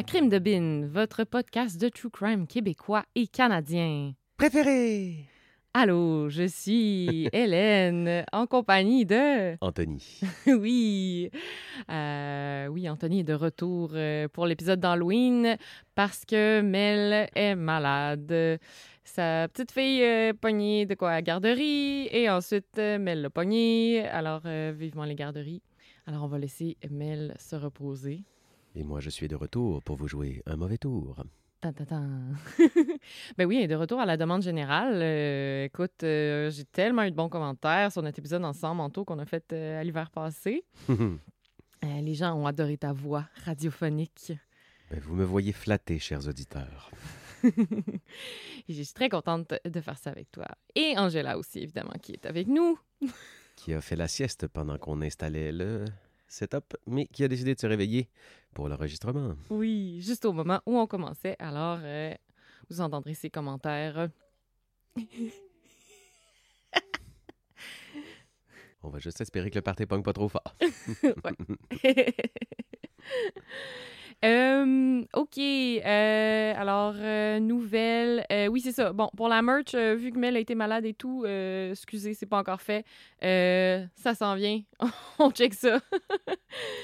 [0.00, 4.14] à Crime de Bin, votre podcast de true crime québécois et canadien.
[4.38, 5.26] Préféré
[5.74, 9.58] Allô, je suis Hélène, en compagnie de...
[9.60, 10.20] Anthony.
[10.46, 11.30] oui,
[11.90, 15.58] euh, oui, Anthony est de retour euh, pour l'épisode d'Halloween
[15.94, 18.58] parce que Mel est malade.
[19.04, 21.10] Sa petite fille est pognée de quoi?
[21.10, 24.08] À la garderie et ensuite euh, Mel l'a pognée.
[24.08, 25.60] Alors, euh, vivement les garderies.
[26.06, 28.24] Alors, on va laisser Mel se reposer.
[28.74, 31.24] Et moi, je suis de retour pour vous jouer un mauvais tour.
[33.36, 35.00] Ben oui, et de retour à la demande générale.
[35.02, 39.18] euh, écoute, euh, j'ai tellement eu de bons commentaires sur notre épisode ensemble, Manteau, qu'on
[39.18, 40.64] a fait euh, à l'hiver passé.
[41.82, 44.32] Les gens ont adoré ta voix radiophonique.
[44.90, 46.90] Ben, vous me voyez flatté, chers auditeurs.
[47.42, 50.46] je suis très contente de faire ça avec toi.
[50.74, 52.78] Et Angela aussi, évidemment, qui est avec nous.
[53.56, 55.84] Qui a fait la sieste pendant qu'on installait le
[56.28, 58.08] setup, mais qui a décidé de se réveiller
[58.54, 59.34] pour l'enregistrement.
[59.50, 61.36] Oui, juste au moment où on commençait.
[61.38, 62.14] Alors, euh,
[62.68, 64.08] vous entendrez ses commentaires.
[68.82, 70.56] On va juste espérer que le party pogne pas trop fort.
[74.22, 75.38] Euh, OK.
[75.38, 78.26] euh, alors, euh, nouvelle.
[78.30, 78.92] euh, oui, c'est ça.
[78.92, 82.38] Bon, pour la merch, vu que Mel a été malade et tout, excusez, c'est pas
[82.38, 82.84] encore fait.
[83.22, 84.60] Ça s'en vient.
[85.18, 85.80] On check ça.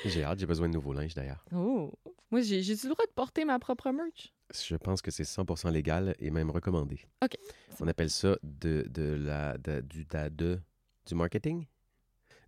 [0.07, 1.45] J'ai hâte, j'ai besoin de nouveaux linges d'ailleurs.
[1.55, 1.93] Oh.
[2.31, 4.33] Moi, j'ai le droit de porter ma propre merch?
[4.55, 7.01] Je pense que c'est 100% légal et même recommandé.
[7.23, 7.37] OK.
[7.81, 10.59] On appelle ça de, de la, de- du, de-
[11.07, 11.67] du marketing?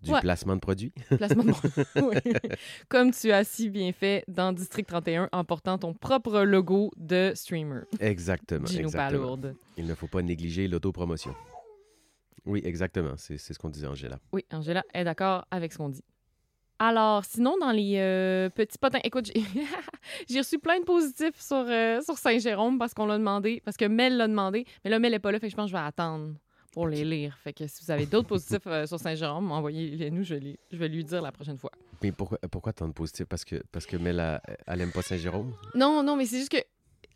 [0.02, 0.20] Du Ouais.
[0.20, 0.92] placement de produits?
[1.16, 2.22] Placement de Ouais.
[2.88, 7.32] Comme tu as si bien fait dans District 31 en portant ton propre logo de
[7.34, 7.80] streamer.
[7.98, 8.66] Exactement.
[8.66, 9.20] Gino exactement.
[9.22, 9.56] Palourde.
[9.76, 11.34] Il ne faut pas négliger l'autopromotion.
[12.46, 13.14] Oui, exactement.
[13.16, 14.18] C'est ce qu'on disait, Angela.
[14.32, 16.04] Oui, Angela est d'accord avec ce qu'on dit.
[16.78, 19.42] Alors, sinon, dans les euh, petits potins, écoute, j'ai
[20.28, 23.84] j'ai reçu plein de positifs sur, euh, sur Saint-Jérôme parce qu'on l'a demandé, parce que
[23.84, 25.82] Mel l'a demandé, mais là, Mel n'est pas là, fait que je pense que je
[25.82, 26.34] vais attendre
[26.78, 27.36] pour les lire.
[27.42, 30.76] Fait que si vous avez d'autres positifs euh, sur Saint-Jérôme, envoyez-les nous, je, les- je
[30.76, 31.72] vais lui dire la prochaine fois.
[32.04, 33.26] Mais pourquoi, pourquoi tant de positif?
[33.26, 35.52] Parce que, parce que Mel, elle, elle aime pas Saint-Jérôme?
[35.74, 36.58] Non, non, mais c'est juste que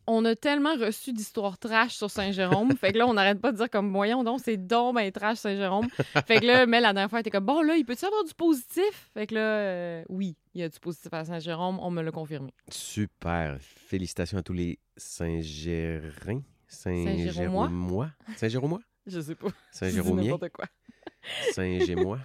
[0.09, 2.73] on a tellement reçu d'histoires trash sur Saint-Jérôme.
[2.77, 5.39] fait que là, on n'arrête pas de dire comme, voyons donc, c'est donc ben trash
[5.39, 5.89] Saint-Jérôme.
[6.27, 8.25] fait que là, Mel, la dernière fois, elle était comme, bon, là, il peut-tu avoir
[8.25, 9.11] du positif?
[9.15, 12.11] Fait que là, euh, oui, il y a du positif à Saint-Jérôme, on me l'a
[12.11, 12.53] confirmé.
[12.69, 13.59] Super.
[13.61, 16.41] Félicitations à tous les Saint-Gérin.
[16.67, 18.11] Saint-Jéromois?
[18.37, 18.81] Saint-Jéromois?
[19.07, 19.49] Je sais pas.
[19.83, 20.67] N'importe quoi.
[21.53, 22.19] Saint-Gémois?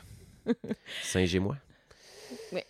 [1.04, 1.58] Saint-Gémois?
[2.52, 2.66] Ouais.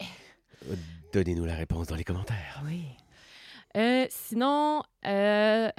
[0.69, 0.75] Euh,
[1.13, 2.61] Donnez-nous la réponse dans les commentaires.
[2.65, 2.83] Oui.
[3.75, 5.69] Euh, sinon, euh,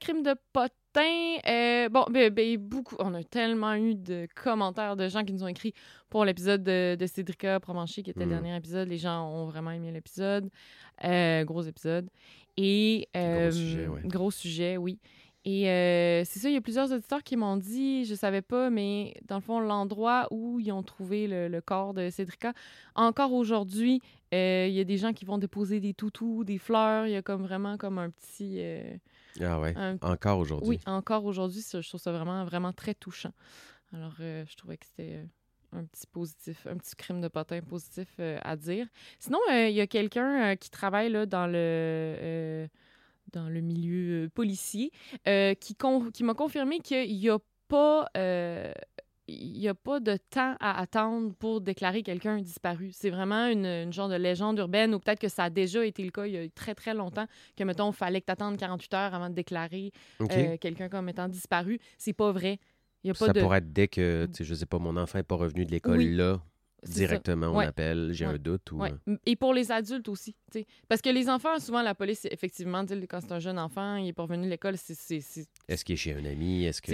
[0.00, 1.88] crime de potin.
[1.90, 2.96] bon, ben, ben, beaucoup.
[2.98, 5.74] On a tellement eu de commentaires de gens qui nous ont écrit
[6.10, 8.30] pour l'épisode de, de Cédrica Provencher, qui était le Mm.
[8.30, 8.88] dernier épisode.
[8.88, 10.48] Les gens ont vraiment aimé l'épisode.
[11.02, 12.08] Gros épisode.
[12.56, 13.08] Et.
[13.16, 14.00] euh, sujet, ouais.
[14.04, 14.98] Gros sujet, oui.
[15.50, 18.68] Et euh, c'est ça, il y a plusieurs auditeurs qui m'ont dit, je savais pas,
[18.68, 22.52] mais dans le fond, l'endroit où ils ont trouvé le, le corps de Cédrica,
[22.94, 24.02] encore aujourd'hui,
[24.34, 27.06] euh, il y a des gens qui vont déposer des toutous, des fleurs.
[27.06, 28.56] Il y a comme vraiment comme un petit.
[28.58, 28.94] euh,
[29.40, 29.72] Ah ouais.
[29.76, 30.68] un- Encore aujourd'hui.
[30.68, 33.32] Oui, encore aujourd'hui, je trouve ça vraiment, vraiment très touchant.
[33.94, 35.24] Alors, je trouvais que c'était
[35.72, 38.08] un petit positif, un petit crime de potin positif
[38.42, 38.86] à dire.
[39.18, 42.68] Sinon, il y a quelqu'un qui travaille là, dans le.
[43.32, 44.90] Dans le milieu euh, policier,
[45.26, 48.72] euh, qui, con- qui m'a confirmé qu'il n'y a pas euh,
[49.30, 52.90] il n'y a pas de temps à attendre pour déclarer quelqu'un disparu.
[52.92, 56.02] C'est vraiment une, une genre de légende urbaine, ou peut-être que ça a déjà été
[56.02, 58.56] le cas il y a très, très longtemps, que, mettons, il fallait que tu attendes
[58.56, 59.92] 48 heures avant de déclarer
[60.22, 61.78] euh, quelqu'un comme étant disparu.
[61.98, 62.58] C'est pas vrai.
[63.04, 63.40] Il y a pas ça de...
[63.40, 66.14] pourrait être dès que, je sais pas, mon enfant n'est pas revenu de l'école Oui,
[66.16, 66.40] là,
[66.84, 66.98] c'est ça.
[66.98, 67.66] directement, on Ouais.
[67.66, 68.34] appelle, j'ai Ouais.
[68.34, 68.70] un doute.
[68.72, 68.92] Ou, Ouais.
[69.08, 70.34] euh, Et pour les adultes aussi.
[70.52, 70.66] tu sais.
[70.88, 74.12] Parce que les enfants, souvent, la police, effectivement, quand c'est un jeune enfant, il n'est
[74.12, 76.64] pas revenu de l'école, c'est- c'est- Est-ce qu'il est chez un ami?
[76.64, 76.92] Est-ce que.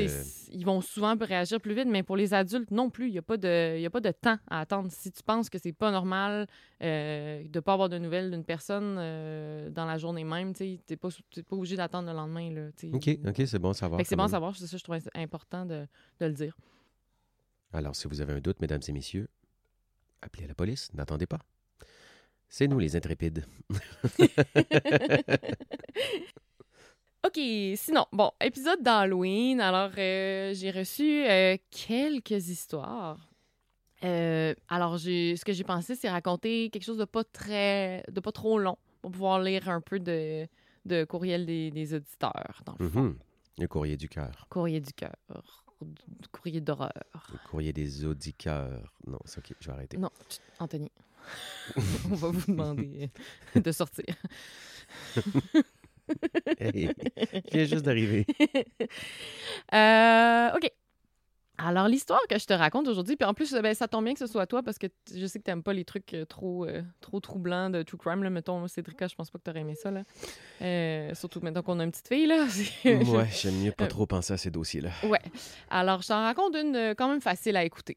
[0.53, 3.09] Ils vont souvent réagir plus vite, mais pour les adultes, non plus.
[3.09, 4.91] Il n'y a, pas de- y a pas de temps à attendre.
[4.91, 6.47] Si tu penses que c'est pas normal
[6.83, 10.79] euh, de ne pas avoir de nouvelles d'une personne euh, dans la journée même, tu
[10.91, 12.51] n'es pas, pas obligé d'attendre le lendemain.
[12.51, 12.69] Là.
[12.93, 14.01] OK, OK, c'est bon à savoir.
[14.05, 14.55] C'est bon à savoir.
[14.57, 15.87] C'est ça, je trouve important de,
[16.21, 16.55] de le dire.
[17.73, 19.29] Alors, si vous avez un doute, mesdames et messieurs,
[20.25, 21.39] appelez la police, n'attendez pas.
[22.49, 23.45] C'est nous les intrépides.
[27.27, 27.41] OK,
[27.77, 29.61] sinon, bon, épisode d'Halloween.
[29.61, 33.29] Alors, euh, j'ai reçu euh, quelques histoires.
[34.05, 38.33] Euh, alors, ce que j'ai pensé, c'est raconter quelque chose de pas très, de pas
[38.33, 40.47] trop long pour pouvoir lire un peu de,
[40.85, 43.03] de courriel des, des auditeurs, dans le fond.
[43.03, 43.19] Mhm.
[43.59, 44.47] Le courrier du cœur.
[44.51, 45.64] Courrier du cœur,
[46.33, 46.93] courrier d'horreur.
[47.33, 48.93] Le courrier des audiceurs.
[49.07, 49.97] Non, c'est OK, je vais arrêter.
[49.97, 50.91] Non, tch, Anthony,
[52.11, 53.11] on va vous demander
[53.55, 54.15] de sortir.
[56.59, 58.27] Hey, je viens juste d'arriver.
[59.73, 60.71] Euh, OK.
[61.65, 64.19] Alors, l'histoire que je te raconte aujourd'hui, puis en plus, ben, ça tombe bien que
[64.19, 66.83] ce soit toi parce que je sais que t'aimes pas les trucs euh, trop, euh,
[67.01, 68.23] trop troublants de true crime.
[68.23, 69.91] Là, mettons, Cédrica, je pense pas que t'aurais aimé ça.
[69.91, 70.03] Là.
[70.61, 72.27] Euh, surtout maintenant qu'on a une petite fille.
[72.27, 72.45] Là.
[72.85, 74.91] Ouais, j'aime mieux pas trop penser à ces dossiers-là.
[75.05, 75.23] Ouais.
[75.71, 77.97] Alors, je t'en raconte une quand même facile à écouter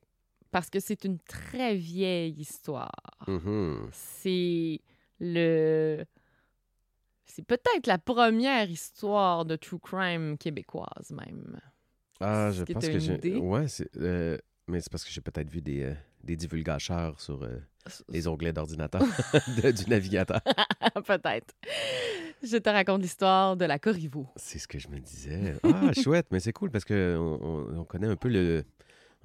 [0.51, 3.17] parce que c'est une très vieille histoire.
[3.27, 3.89] Mhm.
[3.91, 4.79] C'est
[5.19, 6.05] le.
[7.25, 11.59] C'est peut-être la première histoire de true crime québécoise, même.
[12.19, 13.35] Ah, je pense que j'ai.
[13.37, 13.89] Ouais, c'est.
[13.97, 14.37] euh,
[14.67, 15.93] Mais c'est parce que j'ai peut-être vu des, euh,
[16.23, 17.57] des divulgateurs sur euh,
[18.09, 19.01] les onglets d'ordinateur
[19.75, 20.41] du navigateur.
[21.05, 21.53] peut-être.
[22.43, 24.27] Je te raconte l'histoire de la Corriveau.
[24.35, 25.55] C'est ce que je me disais.
[25.63, 28.63] Ah, chouette, mais c'est cool parce que on, on- on connaît un peu le.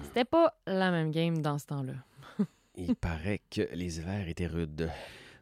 [0.02, 1.94] C'était pas la même game dans ce temps-là.
[2.76, 4.90] Il paraît que les hivers étaient rudes.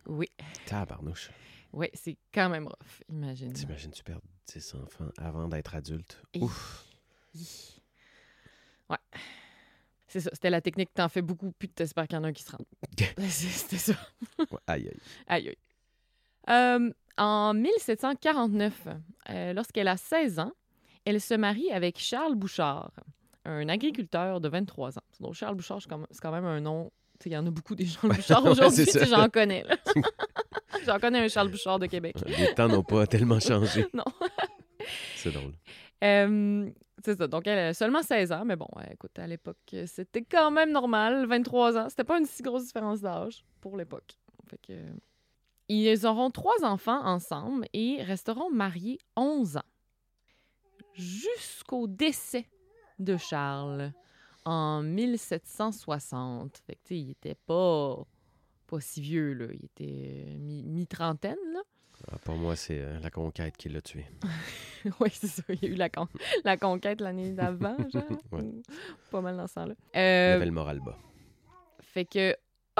[0.07, 0.29] Oui,
[0.67, 1.31] Tabarnouche.
[1.73, 3.53] oui, c'est quand même rough, imagine.
[3.53, 6.23] T'imagines, tu perds 10 enfants avant d'être adulte?
[6.41, 6.85] Ouf.
[8.91, 9.21] Ouais.
[10.09, 10.95] C'est ça, c'était la technique.
[10.95, 12.67] T'en fais beaucoup, puis t'espères qu'il y en a un qui se rende.
[13.29, 13.95] C'était ça.
[14.39, 15.01] Ouais, aïe, aïe.
[15.27, 15.57] Aïe, aïe.
[16.49, 18.89] Euh, en 1749,
[19.31, 20.53] euh, lorsqu'elle a 16 ans,
[21.05, 22.93] elle se marie avec Charles Bouchard,
[23.45, 25.03] un agriculteur de 23 ans.
[25.21, 25.89] Donc, Charles Bouchard, c'est
[26.21, 26.91] quand même, un nom.
[27.25, 28.87] Il y en a beaucoup des Charles Bouchard aujourd'hui.
[29.09, 29.65] J'en connais.
[30.85, 32.17] J'en connais un Charles Bouchard de Québec.
[32.27, 33.87] Les temps n'ont pas tellement changé.
[33.95, 34.05] Non.
[35.17, 35.55] C'est drôle.
[36.05, 36.71] Euh,
[37.07, 37.27] c'est ça.
[37.27, 40.51] Donc, elle a seulement 16 ans, mais bon, euh, écoute, à l'époque, euh, c'était quand
[40.51, 41.89] même normal, 23 ans.
[41.89, 44.17] C'était pas une si grosse différence d'âge pour l'époque.
[44.71, 44.93] Euh,
[45.69, 49.63] Ils auront trois enfants ensemble et resteront mariés 11 ans.
[50.95, 52.47] Jusqu'au décès
[52.99, 53.93] de Charles
[54.45, 56.59] en 1760.
[56.67, 58.03] Fait que, il était pas,
[58.67, 59.47] pas si vieux, là.
[59.53, 61.61] Il était euh, mi- mi-trentaine, là.
[62.11, 64.07] Ah, pour moi, c'est euh, la conquête qui l'a tué.
[65.01, 65.43] oui, c'est ça.
[65.49, 66.09] Il y a eu la, con-
[66.45, 68.03] la conquête l'année d'avant, genre.
[68.33, 68.41] Ouais.
[68.43, 68.63] Ou
[69.11, 69.61] Pas mal dans ce.
[69.61, 70.97] Il Euh, avait le moral bas.
[71.81, 72.35] fait que,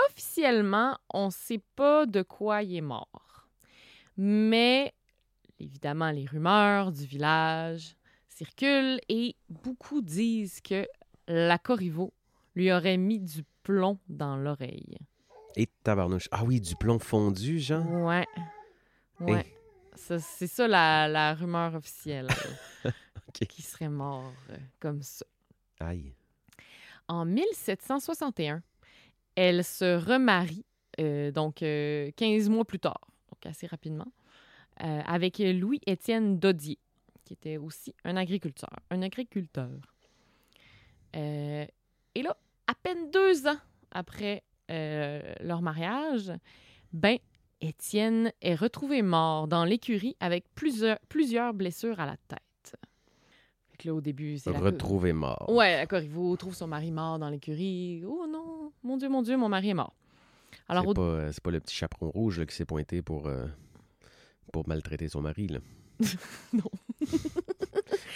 [0.09, 3.49] officiellement, on sait pas de quoi il est mort.
[4.17, 4.93] Mais,
[5.59, 7.97] évidemment, les rumeurs du village
[8.29, 10.87] circulent et beaucoup disent que
[11.29, 12.13] la Corriveau
[12.55, 14.99] lui aurait mis du plomb dans l'oreille.
[15.57, 16.29] Et tabarnouche.
[16.31, 17.85] Ah oui, du plomb fondu, genre?
[18.05, 18.27] Ouais.
[19.21, 19.47] Ouais.
[19.95, 22.29] Ça, C'est ça la, la rumeur officielle.
[23.29, 23.47] Ok.
[23.49, 25.27] Qui serait mort euh, comme ça.
[25.81, 26.15] Aïe.
[27.09, 28.63] En 1761,
[29.37, 30.65] elle se remarie,
[30.99, 34.11] euh, donc euh, 15 mois plus tard, donc assez rapidement,
[34.83, 36.79] euh, avec Louis-Étienne Dodier,
[37.25, 38.71] qui était aussi un agriculteur.
[38.91, 39.71] Un agriculteur.
[41.15, 43.57] Et là, à peine deux ans
[43.91, 46.31] après leur mariage,
[46.93, 47.19] ben,
[47.67, 52.77] Étienne est retrouvé mort dans l'écurie avec plusieurs, plusieurs blessures à la tête.
[53.71, 54.59] Fait que là, au début, c'est la...
[54.61, 55.47] Retrouvé mort.
[55.51, 58.03] Ouais, Corriveau trouve son mari mort dans l'écurie.
[58.07, 59.95] Oh non, mon Dieu, mon Dieu, mon mari est mort.
[60.69, 63.03] Alors, c'est, au- pas, euh, c'est pas le petit chaperon rouge là, qui s'est pointé
[63.03, 63.47] pour, euh,
[64.53, 65.59] pour maltraiter son mari, là.
[66.53, 66.63] Non.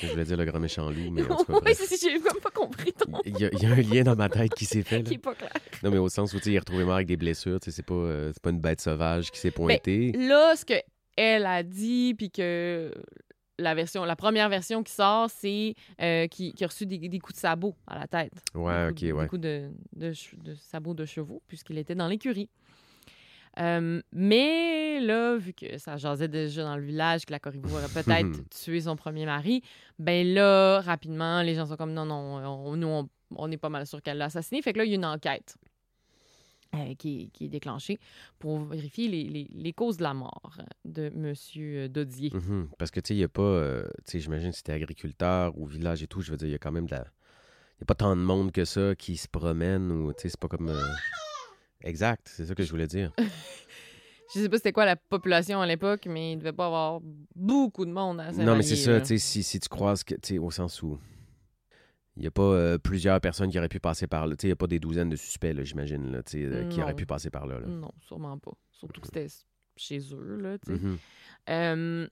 [0.06, 2.50] Je voulais dire le grand méchant loup, mais en tout cas, oui, j'ai même pas
[2.50, 4.82] compris ton Il y, a, il y a un lien dans ma tête qui s'est
[4.82, 4.98] fait.
[4.98, 5.02] là.
[5.08, 5.50] qui est pas clair.
[5.82, 7.60] Non, mais au sens où il est retrouvé mort avec des blessures.
[7.60, 10.12] tu sais, C'est pas, euh, pas une bête sauvage qui s'est pointée.
[10.12, 10.74] Là, ce que
[11.16, 12.92] elle a dit, puis que
[13.58, 17.18] la version, la première version qui sort, c'est euh, qu'il qu'il a reçu des, des
[17.18, 18.32] coups de sabot à la tête.
[18.54, 19.22] ouais, Des ok, coups ouais.
[19.24, 20.12] Des coups de, de,
[20.44, 22.48] de sabots de chevaux, puisqu'il était dans l'écurie.
[23.58, 27.88] Euh, mais là, vu que ça jasait déjà dans le village, que la Corriveau aurait
[28.28, 29.62] peut-être tué son premier mari,
[29.98, 33.68] ben là, rapidement, les gens sont comme non, non, on- nous, on, on est pas
[33.68, 34.62] mal sûr qu'elle l'a assassiné.
[34.62, 35.56] Fait que là, il y a une enquête
[36.74, 37.98] euh, qui, est- qui est déclenchée
[38.38, 40.52] pour vérifier les, les- les causes de la mort
[40.84, 41.88] de M.
[41.88, 42.30] Dodier.
[42.32, 42.68] Mhm.
[42.78, 43.42] Parce que, tu sais, il n'y a pas.
[43.42, 46.52] euh, tu sais, j'imagine si t'es agriculteur ou village et tout, je veux dire, il
[46.52, 47.00] y a quand même de la.
[47.00, 50.28] Il n'y a pas tant de monde que ça qui se promène ou, tu sais,
[50.28, 50.68] c'est pas comme.
[50.68, 50.80] euh,
[51.82, 53.12] Exact, c'est ça que je voulais dire.
[54.32, 57.00] Je sais pas c'était quoi la population à l'époque, mais il devait pas avoir
[57.34, 60.14] beaucoup de monde à non, mais c'est ça, tu sais, si, si tu croises, que,
[60.38, 61.00] au sens où.
[62.16, 64.36] Il n'y a pas euh, plusieurs personnes qui auraient pu passer par là.
[64.36, 66.44] Tu sais, il n'y a pas des douzaines de suspects, là, j'imagine, là, tu sais,
[66.44, 67.54] euh, qui auraient pu passer par là.
[67.54, 67.66] là.
[67.66, 67.66] là.
[67.66, 68.52] Non, sûrement pas.
[68.70, 69.26] Surtout que c'était
[69.74, 70.80] chez eux, là, tu sais.
[71.48, 72.06] Euh,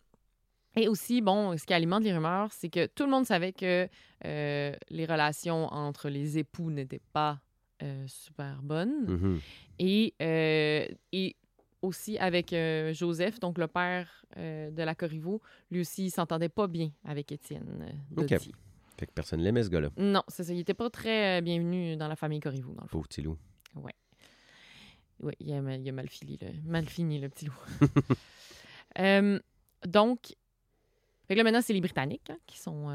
[0.77, 3.89] et aussi, bon, ce qui alimente les rumeurs, c'est que tout le monde savait que
[4.25, 7.41] euh, les relations entre les époux n'étaient pas
[7.83, 9.07] euh, super bonnes.
[9.07, 9.41] Mhm.
[9.79, 11.37] Et, euh, et
[11.83, 16.49] aussi avec euh, Joseph, donc le père euh, de la Corriveau, lui aussi, il s'entendait
[16.49, 18.35] pas bien avec Étienne euh, Ok.
[18.99, 19.91] Fait que personne l'aimait, ce gars-là.
[19.97, 20.53] Non, c'est ça.
[20.53, 22.99] Il était pas très bienvenu dans la famille Corriveau, dans le fond.
[22.99, 23.39] Pauvre petit loup.
[25.21, 27.55] Oui, il a, il a mal, fini, le, mal fini, le petit loup.
[29.87, 30.21] Donc,
[31.27, 32.89] fait que là, maintenant, c'est les Britanniques hein, qui sont...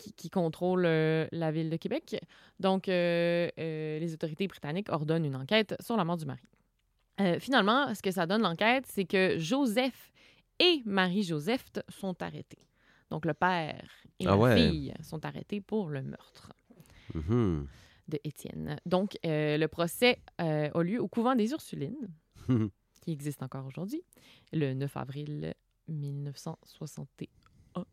[0.00, 2.20] qui, qui contrôlent euh, la ville de Québec.
[2.58, 6.42] Donc, euh, euh, les autorités britanniques ordonnent une enquête sur la mort du mari.
[7.38, 10.10] Finalement, ce que ça donne l'enquête, c'est que Joseph
[10.58, 12.66] et Marie-Joseph sont arrêtés.
[13.10, 13.84] Donc, le père
[14.18, 14.56] et Ah la ouais.
[14.56, 16.50] fille sont arrêtés pour le meurtre
[17.14, 17.66] Mhm.
[18.08, 18.78] de Étienne.
[18.86, 22.08] Donc, euh, le procès euh, a lieu au couvent des Ursulines,
[23.02, 24.02] qui existe encore aujourd'hui,
[24.54, 25.54] le 9 avril
[25.88, 27.84] 1961.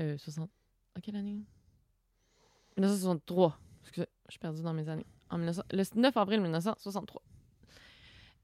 [0.00, 0.50] Euh, 60...
[0.94, 1.42] À quelle année?
[2.76, 3.58] 1963.
[3.82, 5.06] Excusez, je suis perdue dans mes années.
[5.30, 7.22] En 1900 Le 9 avril 1963.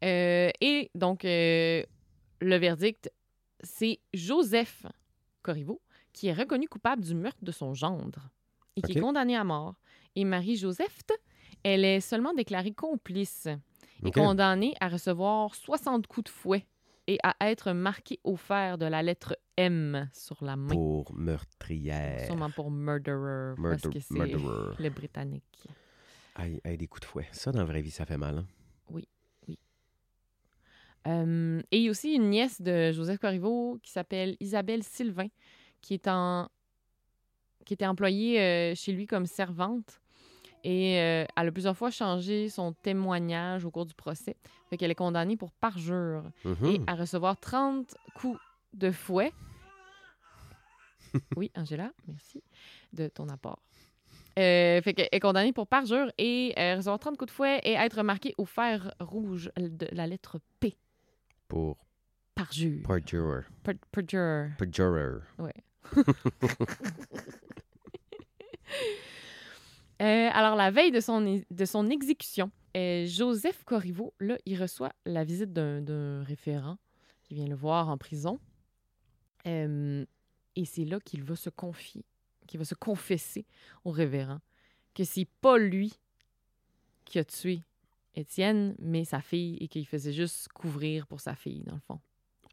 [0.03, 1.85] Euh, et donc, euh,
[2.41, 3.13] le verdict,
[3.63, 4.87] c'est Joseph
[5.43, 5.81] Corriveau
[6.13, 8.31] qui est reconnu coupable du meurtre de son gendre
[8.77, 9.77] et qui est condamné à mort.
[10.17, 11.03] Et Marie-Joseph,
[11.63, 13.49] elle est seulement déclarée complice
[14.05, 16.67] et condamnée à recevoir 60 coups de fouet
[17.11, 20.69] et à être marquée au fer de la lettre M sur la main.
[20.73, 22.27] Pour meurtrière.
[22.27, 24.75] Sûrement pour murderer, parce Murder- que c'est murderer.
[24.83, 25.67] le britannique.
[26.37, 27.27] Aïe, aïe, des coups de fouet.
[27.33, 28.39] Ça, dans la vraie vie, ça fait mal.
[28.39, 28.47] Hein?
[31.07, 35.29] Euh, et il y a aussi une nièce de Joseph Corriveau qui s'appelle Isabelle Sylvain,
[35.81, 36.49] qui est en
[37.65, 40.01] qui était employée euh, chez lui comme servante.
[40.65, 44.37] Et euh, elle a plusieurs fois changé son témoignage au cours du procès.
[44.69, 46.67] Fait qu'elle est condamnée pour parjure Mhm.
[46.67, 48.39] et à recevoir 30 coups
[48.75, 49.33] de fouet.
[51.37, 52.43] oui, Angela, merci
[52.93, 53.59] de ton apport.
[54.39, 57.73] Euh, fait qu'elle est condamnée pour parjure et euh, recevoir 30 coups de fouet et
[57.73, 60.77] être marquée au fer rouge de la lettre P.
[61.49, 61.79] Pour
[62.35, 62.87] Parjure.
[62.87, 63.43] perjurer.
[63.65, 64.51] Per- Perjure.
[64.57, 65.21] Perjurer.
[70.01, 75.53] Euh, alors, la veille de son, exécution, euh, Joseph Corriveau, là, il reçoit la visite
[75.53, 76.79] d'un- d'un référent
[77.23, 78.39] qui vient le voir en prison.
[79.47, 80.05] Euh,
[80.57, 82.05] et c'est là qu'il va se confier,
[82.47, 83.47] qu'il va se confesser
[83.85, 84.41] au révérend
[84.95, 85.95] que c'est pas lui
[87.05, 87.63] qui a tué
[88.17, 92.01] Étienne, mais sa fille, et qu'il faisait juste couvrir pour sa fille, dans le fond.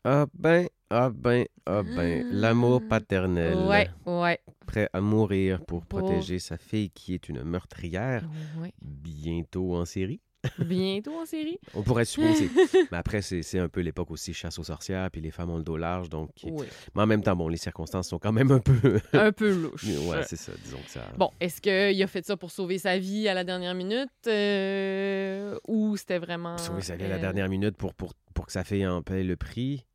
[0.03, 2.27] Ah ben, ah ben, ah ben.
[2.31, 3.55] L'amour paternel.
[3.57, 8.23] Ouais, ouais, Prêt à mourir pour protéger sa fille qui est une meurtrière.
[8.61, 8.73] ouais.
[8.81, 10.21] Bientôt en série.
[10.59, 11.59] Bientôt en série.
[11.73, 12.49] On pourrait supposer.
[12.91, 15.63] mais après, c'est un peu l'époque aussi chasse aux sorcières, puis les femmes ont le
[15.63, 16.29] dos large, donc...
[16.43, 16.65] Oui.
[16.95, 18.99] Mais en même temps, bon, les circonstances sont quand même un peu...
[19.13, 19.83] Un peu louche.
[19.83, 21.01] ouais, c'est ça, disons que ça...
[21.17, 25.57] Bon, est-ce qu'il a fait ça pour sauver sa vie à la dernière minute euh,
[25.67, 26.57] ou c'était vraiment.
[26.57, 29.23] Sauver sa vie à la dernière minute pour, pour, pour que sa fille en paye
[29.25, 29.85] le prix,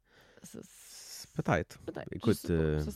[0.43, 0.59] ça-
[1.35, 1.79] peut-être.
[1.87, 2.09] Peut-être.
[2.12, 2.91] Écoute, euh, Ça,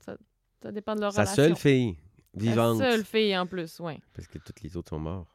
[0.00, 0.16] ça-
[0.62, 1.42] ça dépend de leur Sa relation.
[1.44, 1.96] seule fille
[2.34, 3.94] vivante, Sa seule fille en plus, oui.
[4.14, 5.26] parce que toutes les autres sont morts.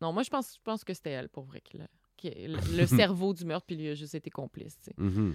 [0.00, 3.32] Non, moi, je pense, je pense que c'était elle, pour vrai, qui le, le cerveau
[3.34, 4.78] du meurtre, puis lui a juste été complice.
[4.96, 5.34] Mhm.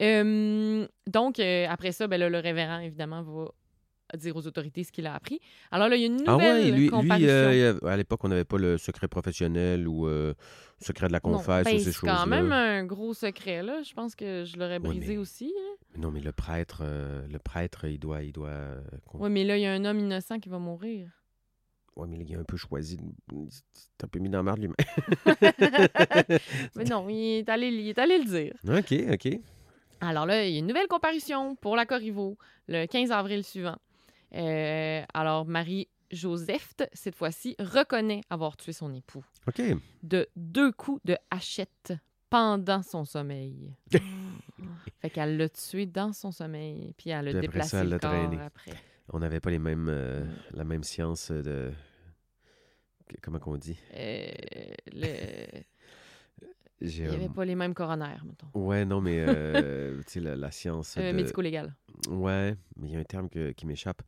[0.00, 3.48] Euh, donc, euh, après ça, ben là, le révérend, évidemment, va
[4.16, 5.40] dire aux autorités ce qu'il a appris.
[5.70, 6.90] Alors là, il y a une Ah nouvelle ouais, lui,
[7.28, 10.34] euh, à l'époque, on n'avait pas le secret professionnel ou euh,
[10.80, 12.16] secret de la Non, confesse ben, ou ces c'est choses-là.
[12.20, 13.82] quand même un gros secret, là.
[13.82, 15.52] Je pense que je l'aurais Ouais, brisé mais- aussi.
[15.56, 15.74] hein.
[15.98, 18.54] Non, mais le prêtre, euh, le prêtre, il doit, il doit.
[19.14, 21.08] Oui, mais là, il y a un homme innocent qui va mourir.
[21.96, 22.96] Ouais, mais il a un peu choisi.
[23.72, 24.76] C'est un peu mis dans la marde lui-même.
[26.76, 28.54] mais non, il est, allé, il est allé le dire.
[28.68, 29.40] ok, ok.
[30.00, 32.38] Alors là, il y a une nouvelle comparution pour la Corriveau
[32.68, 33.76] le 15 avril suivant.
[34.34, 39.62] Euh, alors, Marie-Joseph, cette fois-ci, reconnaît avoir tué son époux Ok.
[40.02, 41.94] de deux coups de hachette
[42.30, 43.74] pendant son sommeil.
[45.00, 47.84] fait qu'elle l'a tué dans son sommeil, puis elle a Puis après déplacé ça, elle
[47.86, 48.38] le l'a corps traîné.
[48.42, 48.72] après.
[49.10, 51.72] On n'avait pas les mêmes, euh, la même science de.
[53.22, 53.78] Comment qu'on dit?
[53.94, 54.26] Euh,
[54.92, 55.62] le-
[56.80, 58.46] Il n'y avait euh, pas les mêmes coronaires, mettons.
[58.54, 60.96] Ouais, non, mais euh, tu sais, la, la science.
[60.96, 61.74] Euh, de- Médico-légal.
[62.08, 64.02] Ouais, mais il y a un terme que- qui m'échappe.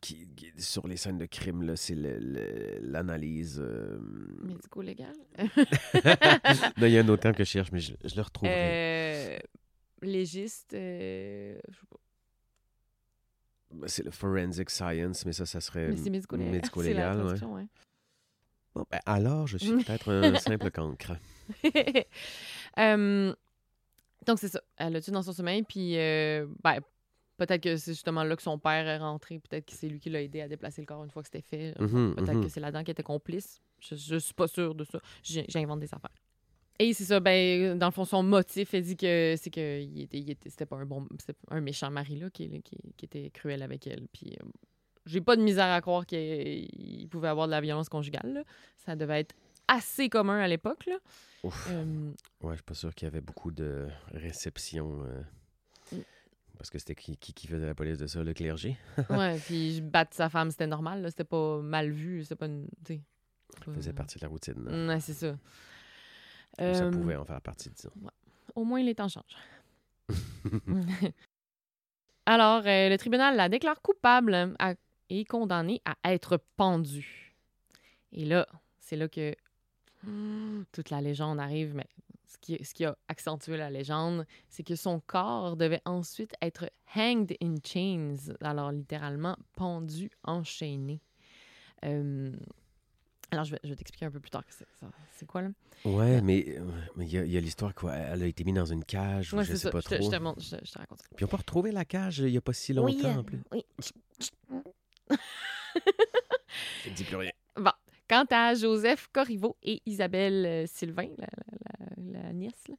[0.00, 3.60] Qui, qui- sur les scènes de crime, là, c'est l'analyse.
[3.62, 3.98] euh,
[4.42, 5.12] Médico-légal?
[6.78, 8.54] non, il y a un autre terme que je cherche, mais je, je le retrouverai.
[8.56, 9.38] Euh,
[10.00, 11.58] légiste, euh,
[11.90, 11.98] pas.
[13.88, 17.22] C'est le forensic science, mais ça, ça serait c'est médico-légal.
[17.26, 17.44] ouais.
[17.44, 17.66] ouais.
[18.74, 21.12] Bon, ben, alors, je suis peut-être un simple cancre.
[22.78, 23.34] Euh,
[24.26, 24.60] donc, c'est ça.
[24.76, 26.78] Elle l'a tué dans son sommeil, puis euh, ben,
[27.36, 29.40] peut-être que c'est justement là que son père est rentré.
[29.40, 31.42] Peut-être que c'est lui qui l'a aidé à déplacer le corps une fois que c'était
[31.42, 31.74] fait.
[31.80, 32.44] Mhm, Peut-être mhm.
[32.44, 33.60] que c'est là-dedans qui était complice.
[33.80, 35.00] Je, je suis pas sûre de ça.
[35.22, 36.10] J'invente des affaires.
[36.78, 40.02] Et c'est ça, ben, dans le fond, son motif, elle dit que c'est que il
[40.02, 41.06] était, il était- c'était pas un bon,
[41.50, 44.06] un méchant mari là, qui, qui, qui était cruel avec elle.
[44.12, 44.46] Puis euh,
[45.06, 48.32] j'ai pas de misère à croire qu'il pouvait avoir de la violence conjugale.
[48.34, 48.42] là.
[48.76, 49.34] Ça devait être
[49.68, 50.88] assez commun à l'époque.
[51.42, 51.68] Ouf.
[51.70, 52.10] Euh,
[52.42, 55.02] Ouais, je suis pas sûr qu'il y avait beaucoup de réception.
[55.04, 55.22] euh,
[55.92, 56.02] Mm.
[56.58, 58.76] Parce que c'était qui, qui, qui faisait la police de ça, le clergé?
[59.10, 61.04] ouais, puis battre sa femme, c'était normal.
[61.08, 62.22] C'était pas mal vu.
[62.22, 62.68] C'était pas une.
[62.86, 64.62] Ça faisait partie de la routine.
[64.64, 64.86] là.
[64.94, 65.36] Ouais, c'est ça.
[66.58, 67.90] Ça Euh, pouvait en faire partie, disons.
[68.54, 69.24] Au moins, les temps changent.
[72.26, 74.74] Alors, euh, le tribunal la déclare coupable à-
[75.10, 77.34] et condamnée à être pendue.
[78.12, 78.46] Et là,
[78.78, 79.34] c'est là que
[80.72, 81.86] toute la légende arrive, mais
[82.26, 86.70] ce qui, ce qui a accentué la légende, c'est que son corps devait ensuite être
[86.96, 91.00] hanged in chains, alors littéralement pendu, enchaîné.
[91.84, 92.32] Euh,
[93.32, 95.42] alors, je vais, je vais t'expliquer un peu plus tard que c'est ça- c'est quoi,
[95.42, 95.50] là.
[95.84, 96.64] Ouais, mais euh,
[96.96, 99.32] mais il y a, il y a l'histoire qu'elle a été mise dans une cage,
[99.32, 99.70] ou Ouais, je c'est sais ça.
[99.70, 100.04] pas je, te, trop.
[100.10, 101.00] je te montre, je, je te raconte.
[101.16, 103.40] Puis on peut retrouver la cage il y a pas si longtemps en plus.
[103.52, 103.64] oui.
[106.84, 107.30] Je dis plus rien.
[107.56, 107.70] Bon.
[108.08, 112.74] Quant à Joseph Corriveau et Isabelle euh, Sylvain, la, la- la- la nièce, là,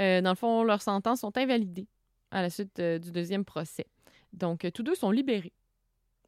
[0.00, 1.86] euh, dans le fond, leurs sentences sont invalidées
[2.30, 3.86] à la suite euh, du deuxième procès.
[4.32, 5.52] Donc, euh, tous deux sont libérés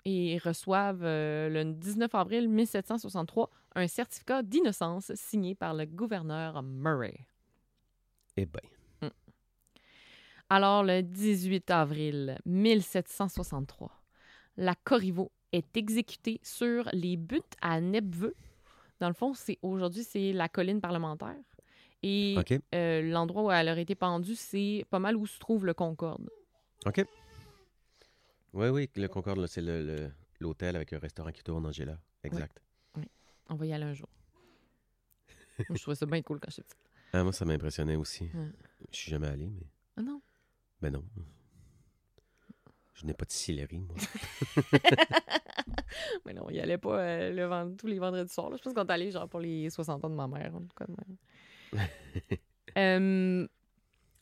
[0.04, 7.14] et reçoivent le 19 avril 1763 un certificat d'innocence signé par le gouverneur Murray.
[8.36, 8.60] Eh ben.
[10.50, 13.90] Alors, le 18 avril 1763,
[14.58, 18.34] la Corriveau est exécutée sur les buttes à Nepveux.
[19.00, 21.36] Dans le fond, c'est aujourd'hui, c'est la colline parlementaire.
[22.02, 22.36] Et
[22.74, 26.28] euh, l'endroit où elle aurait été pendue, c'est pas mal où se trouve le Concorde.
[26.86, 27.04] OK.
[28.54, 30.10] Oui, oui, le Concorde, c'est le- le-
[30.40, 31.98] l'hôtel avec un restaurant qui tourne, Angela.
[32.24, 32.60] Exact.
[33.48, 34.08] On va y aller un jour.
[35.68, 36.78] Moi, je trouvais ça bien cool quand j'étais petite.
[37.12, 38.24] Ah, moi, ça m'impressionnait aussi.
[38.34, 38.48] Ouais.
[38.90, 39.66] Je suis jamais allé, mais.
[39.96, 40.22] Ah non?
[40.80, 41.04] Ben non.
[42.94, 43.96] Je n'ai pas de cillerie, moi.
[46.26, 48.50] Mais non, on y allait pas euh, le vend- tous les vendredis soirs.
[48.50, 48.56] là.
[48.56, 50.52] Je pense qu'on est allé genre pour les 60 ans de ma mère.
[50.52, 51.86] de même.
[52.78, 53.46] Euh,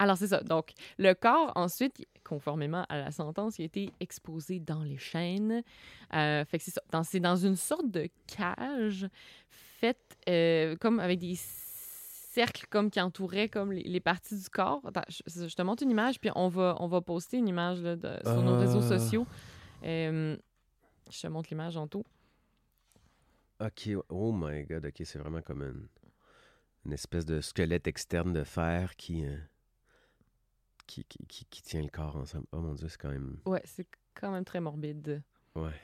[0.01, 0.41] alors, c'est ça.
[0.43, 5.63] Donc, le corps, ensuite, conformément à la sentence, il a été exposé dans les chaînes.
[6.15, 6.83] Euh, fait que c'est ça.
[6.91, 9.07] Dans- C'est dans une sorte de cage
[9.51, 11.37] faite euh, comme avec des
[12.41, 14.81] cercles comme qui entouraient comme les, les parties du corps.
[14.87, 17.81] Attends, je, je te montre une image, puis on va, on va poster une image
[17.83, 18.99] là, de- sur nos réseaux Ah.
[18.99, 19.27] sociaux.
[19.85, 20.37] Euh,
[21.11, 22.05] je te montre l'image en tout.
[23.61, 23.91] OK.
[24.09, 24.87] Oh my God.
[24.87, 25.87] OK, c'est vraiment comme une,
[26.87, 29.37] une espèce de squelette externe de fer qui, euh,
[30.87, 32.47] qui, qui, qui- qui tient le corps ensemble.
[32.53, 33.39] Oh mon Dieu, c'est quand même...
[33.47, 35.23] Ouais, c'est quand même très morbide.
[35.55, 35.75] Ouais.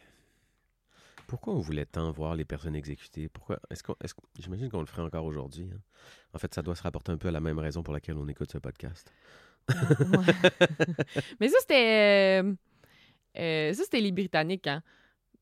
[1.27, 3.29] Pourquoi on voulait tant voir les personnes exécutées?
[3.29, 3.59] Pourquoi?
[3.71, 5.69] Est-ce qu'on, est-ce, j'imagine qu'on le ferait encore aujourd'hui.
[5.75, 5.81] hein.
[6.35, 8.29] En fait, ça doit se rapporter un peu à la même raison pour laquelle on
[8.29, 9.13] écoute ce podcast.
[11.41, 12.43] Mais ça, c'était.
[12.43, 12.55] euh,
[13.39, 14.83] euh, ça, c'était les Britanniques, hein.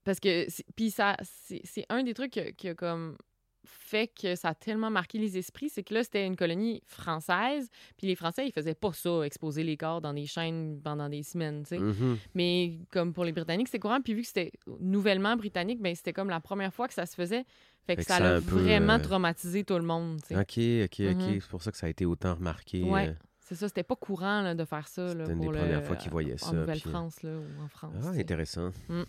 [0.04, 0.46] Parce que.
[0.48, 3.16] c'est- Puis ça, c'est c'est un des trucs qui a- qui a comme
[3.64, 7.68] fait que ça a tellement marqué les esprits, c'est que là, c'était une colonie française,
[7.96, 11.22] puis les Français, ils faisaient pas ça, exposer les corps dans des chaînes pendant des
[11.22, 11.78] semaines, tu sais.
[11.78, 12.18] Mhm.
[12.34, 16.12] Mais comme pour les Britanniques, c'était courant, puis vu que c'était nouvellement britannique, ben c'était
[16.12, 17.44] comme la première fois que ça se faisait,
[17.86, 20.36] fait que Fait que ça a peu, vraiment euh, traumatisé tout le monde, tu sais.
[20.36, 21.26] OK, OK, OK.
[21.34, 21.40] Mhm.
[21.40, 22.82] C'est pour ça que ça a été autant remarqué.
[22.82, 23.08] Ouais.
[23.08, 23.12] euh.
[23.46, 25.06] C'est ça, c'était pas courant là, de faire ça.
[25.08, 27.94] C'était une des premières fois qu'ils voyaient ça, En puis, Nouvelle-France, là, ou en France.
[28.02, 28.70] Ah, intéressant.
[28.88, 29.02] Mm.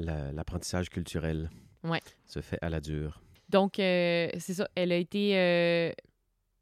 [0.00, 1.50] La- l'apprentissage culturel
[1.84, 2.00] Ouais.
[2.26, 3.22] se fait à la dure.
[3.48, 4.68] Donc, euh, c'est ça.
[4.74, 5.36] Elle a été.
[5.36, 5.92] euh,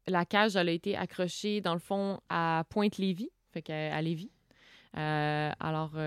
[0.07, 4.31] la cage, elle a été accrochée, dans le fond, à Pointe-Lévis, fait qu'à à Lévis.
[4.95, 5.97] Euh, alors,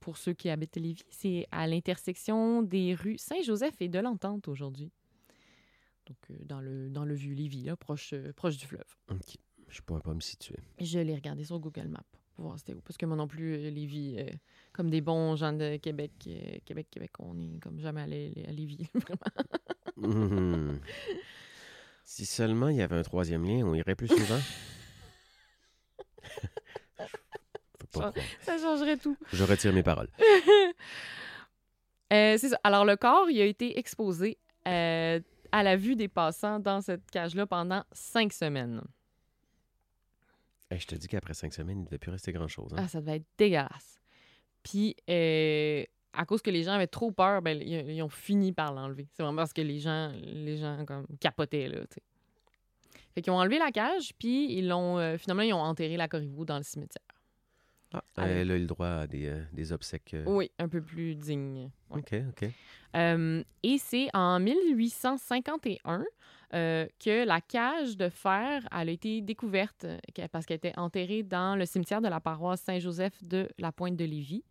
[0.00, 4.90] pour ceux qui habitent Lévis, c'est à l'intersection des rues Saint-Joseph et de l'Entente aujourd'hui.
[6.06, 8.96] Donc, dans, le, dans le vieux Lévis, là, proche, proche du fleuve.
[9.10, 9.36] OK.
[9.68, 10.56] Je pourrais pas me situer.
[10.80, 12.02] Je l'ai regardé sur Google Maps
[12.34, 12.80] pour voir c'était où.
[12.80, 14.26] Parce que moi non plus, euh, Lévis, euh,
[14.72, 18.52] comme des bons gens de Québec, euh, Québec, Québec, on est comme jamais allé à
[18.52, 18.88] Lévis.
[18.94, 19.20] vraiment.
[19.96, 20.80] Mhm.
[22.04, 24.40] Si seulement il y avait un troisième lien, on irait plus souvent.
[28.42, 29.16] Ça- changerait tout.
[29.32, 30.08] Je retire mes paroles.
[32.12, 32.60] Euh, c'est ça.
[32.62, 37.46] Alors, le corps, il a été exposé à la vue des passants dans cette cage-là
[37.46, 38.82] pendant cinq semaines.
[40.72, 42.72] Hey, je te dis qu'après cinq semaines, il ne devait plus rester grand-chose.
[42.72, 42.76] hein.
[42.78, 44.00] Ah, ça devait être dégueulasse.
[44.62, 48.52] Puis, euh, à cause que les gens avaient trop peur, ben, ils, ils ont fini
[48.52, 49.06] par l'enlever.
[49.12, 52.02] C'est vraiment parce que les gens, les gens comme, capotaient, là, tu sais.
[53.14, 56.08] Fait qu'ils ont enlevé la cage, puis ils l'ont, euh, finalement, ils ont enterré la
[56.08, 57.02] Corriveau dans le cimetière.
[57.92, 60.14] Ah, elle a eu le droit à des, euh, des obsèques.
[60.14, 61.70] euh, Oui, un peu plus digne.
[61.90, 61.98] Ouais.
[62.00, 62.48] OK, OK.
[63.62, 66.04] Et c'est en 1851
[66.54, 69.98] euh, que la cage de fer elle a été découverte euh,
[70.30, 74.04] parce qu'elle était enterrée dans le cimetière de la paroisse Saint-Joseph de la Pointe de
[74.04, 74.44] Lévis,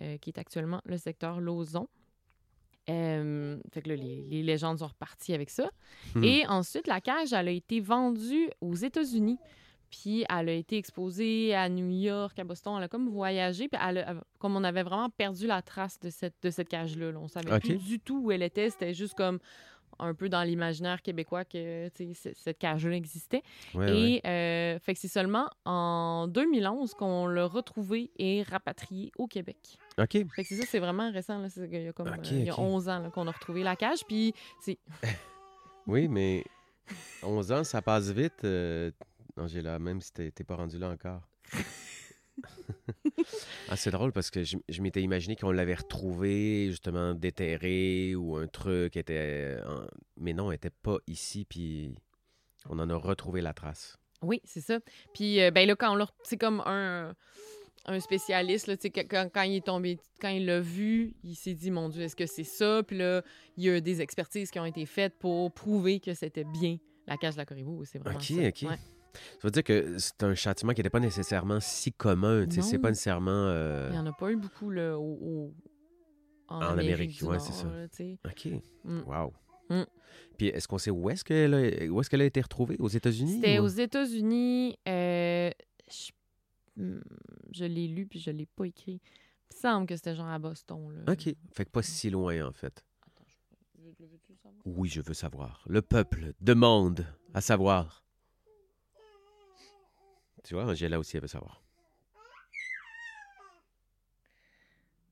[0.00, 1.88] euh, qui est actuellement le secteur Lauson.
[2.88, 5.68] Euh, fait que là, les, les légendes sont reparties avec ça.
[6.14, 6.22] Hmm.
[6.22, 9.38] Et ensuite, la cage, elle a été vendue aux États-Unis.
[9.90, 12.74] Puis elle a été exposée à New York, à Boston.
[12.76, 13.68] Elle a comme voyagé.
[13.68, 17.12] Puis elle a- comme on avait vraiment perdu la trace de cette, de cette cage-là.
[17.12, 17.18] là.
[17.18, 18.70] On savait plus du tout où elle était.
[18.70, 19.38] C'était juste comme
[19.98, 21.88] un peu dans l'imaginaire québécois que
[22.34, 23.42] cette cage-là existait.
[23.74, 29.26] Ouais, et euh, fait que c'est seulement en 2011 qu'on l'a retrouvée et rapatriée au
[29.26, 29.56] Québec.
[29.98, 30.10] OK.
[30.12, 31.38] Fait que c'est ça, c'est vraiment récent.
[31.38, 31.48] Là.
[31.56, 32.58] Il y a comme euh, il y a OK.
[32.58, 34.04] 11 ans qu'on a retrouvé la cage.
[34.06, 34.78] Puis c'est
[35.86, 36.44] Oui, mais
[37.22, 38.44] 11 ans, ça passe vite.
[38.44, 38.90] euh,
[39.36, 41.20] Angela, même si t'es t'es pas rendu là encore.
[43.68, 48.36] ah, c'est drôle parce que je, je m'étais imaginé qu'on l'avait retrouvé justement déterré ou
[48.36, 49.56] un truc était.
[49.66, 51.94] en- Mais non, elle était pas ici, puis
[52.68, 53.96] on en a retrouvé la trace.
[54.22, 54.78] Oui, c'est ça.
[55.14, 57.14] Puis, euh, ben là, quand on c'est comme un,
[57.84, 58.76] un spécialiste, là,
[59.08, 62.16] quand, quand il est tombé, quand il l'a vu, il s'est dit, mon Dieu, est-ce
[62.16, 62.82] que c'est ça?
[62.82, 63.22] Puis là,
[63.56, 67.16] il y a des expertises qui ont été faites pour prouver que c'était bien la
[67.16, 67.84] cage de la Corriveau.
[67.84, 68.42] C'est vraiment ça.
[68.68, 68.78] Ouais.
[69.16, 72.46] Ça veut dire que c'est un châtiment qui n'était pas nécessairement si commun.
[72.50, 73.30] C'est pas nécessairement.
[73.30, 75.54] euh, Il n'y en a pas eu beaucoup là, au, au-
[76.48, 77.66] en, En Amérique, Amérique, ouais, c'est ça.
[77.66, 77.86] là.
[78.26, 78.48] OK.
[78.84, 79.00] Mm.
[79.06, 79.32] Wow.
[79.68, 79.82] Mm.
[80.38, 82.76] Puis est-ce qu'on sait où est-ce qu'elle a, été retrouvée?
[82.78, 83.36] Aux États-Unis?
[83.36, 84.78] C'était ou- aux États-Unis.
[84.88, 85.50] euh,
[85.90, 86.10] je
[86.80, 87.00] hmm,
[87.52, 89.00] je l'ai lu puis je l'ai pas écrit.
[89.50, 90.92] Il me semble que c'était genre à Boston.
[91.04, 91.12] Là.
[91.12, 91.34] OK.
[91.52, 92.84] Fait que pas si loin, en fait.
[93.06, 94.62] Attends, je- je- le savoir?
[94.66, 95.64] Oui, je veux savoir.
[95.68, 98.04] Le peuple demande à savoir.
[100.46, 101.60] Tu vois, Angela aussi, elle veut savoir.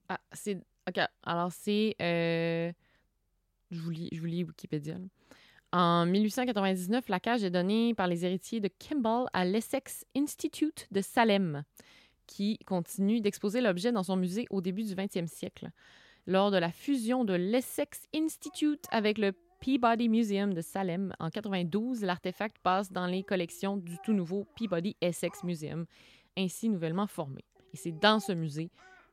[0.09, 0.59] Ah, c'est.
[0.89, 1.01] OK.
[1.25, 1.97] Alors, c'est.
[2.01, 2.73] euh,
[3.71, 4.97] Je vous lis, je lis Wikipédia.
[5.73, 11.01] En 1899, la cage est donnée par les héritiers de Kimball à l'Essex Institute de
[11.01, 11.65] Salem,
[12.29, 15.71] qui continue d'exposer l'objet dans son musée au début du 20e siècle.
[16.27, 19.33] Lors de la fusion de l'Essex Institute avec le
[19.65, 24.95] Peabody Museum de Salem en 92, l'artefact passe dans les collections du tout nouveau Peabody
[25.01, 25.87] Essex Museum,
[26.37, 27.43] ainsi nouvellement formé.
[27.73, 28.71] Et c'est dans ce musée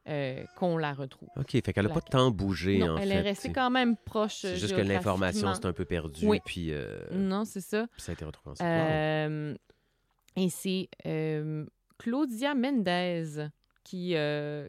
[0.09, 1.29] euh, qu'on la retrouve.
[1.37, 1.51] OK.
[1.51, 3.15] Fait qu'elle n'a pas tant bougé, non, en elle fait.
[3.15, 4.39] est restée quand même proche.
[4.41, 6.41] C'est juste que l'information s'est un peu perdue, Oui.
[6.43, 7.87] puis euh, Non, c'est ça.
[7.93, 8.67] puis ça a été retrouvé ensuite.
[8.67, 9.55] Euh,
[10.35, 10.89] et c'est
[11.97, 13.47] Claudia Mendez
[13.85, 14.15] qui,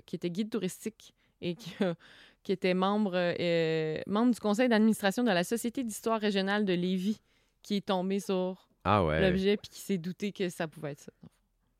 [0.06, 1.94] qui était guide touristique et qui a,
[2.42, 7.20] qui était membre, euh, membre du conseil d'administration de la Société d'histoire régionale de Lévis,
[7.62, 9.20] qui est tombé sur Ah ouais.
[9.20, 11.12] l'objet puis qui s'est douté que ça pouvait être ça.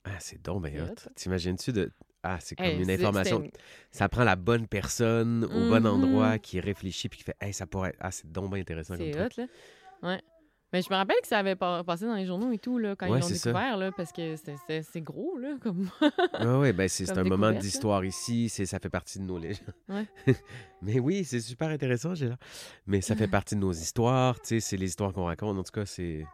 [0.05, 0.93] Ah, c'est donc bien.
[1.15, 1.91] T'imagines-tu de.
[2.25, 3.43] Ah, c'est comme Hey, une information.
[3.91, 5.87] Ça prend la bonne personne au bon Mhm.
[5.87, 7.99] endroit qui réfléchit puis qui fait Hey, ça pourrait être.
[8.01, 9.37] Ah, c'est donc bien intéressant comme truc.
[9.37, 9.47] là.
[10.03, 10.21] Ouais.
[10.73, 12.97] Mais je me rappelle que ça avait pas- passé dans les journaux et tout, là,
[12.97, 15.91] quand Ouais, ils l'ont découvert, là, parce que c'est gros, là, comme...
[16.33, 19.75] Ah ouais, ben c'est un moment d'histoire ici, ça fait partie de nos légendes.
[19.89, 20.07] Ouais.
[20.83, 22.39] Mais oui, c'est super intéressant, Gérard.
[22.87, 25.59] Mais ça fait partie de nos histoires, tu sais, c'est les histoires qu'on raconte.
[25.59, 26.25] En tout cas, c'est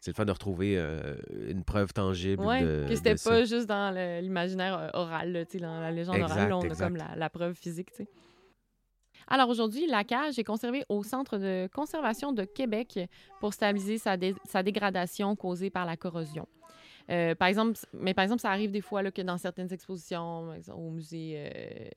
[0.00, 1.16] c'est le fun de retrouver euh,
[1.48, 3.30] une preuve tangible de, que c'était ça.
[3.30, 6.96] pas juste dans l'imaginaire oral, là, dans la légende Exact, orale, là, on a comme
[6.96, 8.06] la, la preuve physique, sais.
[9.28, 12.98] Alors aujourd'hui, la cage est conservée au Centre de conservation de Québec
[13.40, 16.46] pour stabiliser sa, dé- sa dégradation causée par la corrosion.
[17.10, 20.52] Euh, par exemple, mais par exemple, ça arrive des fois là, que dans certaines expositions,
[20.52, 21.88] exemple, au musée, euh,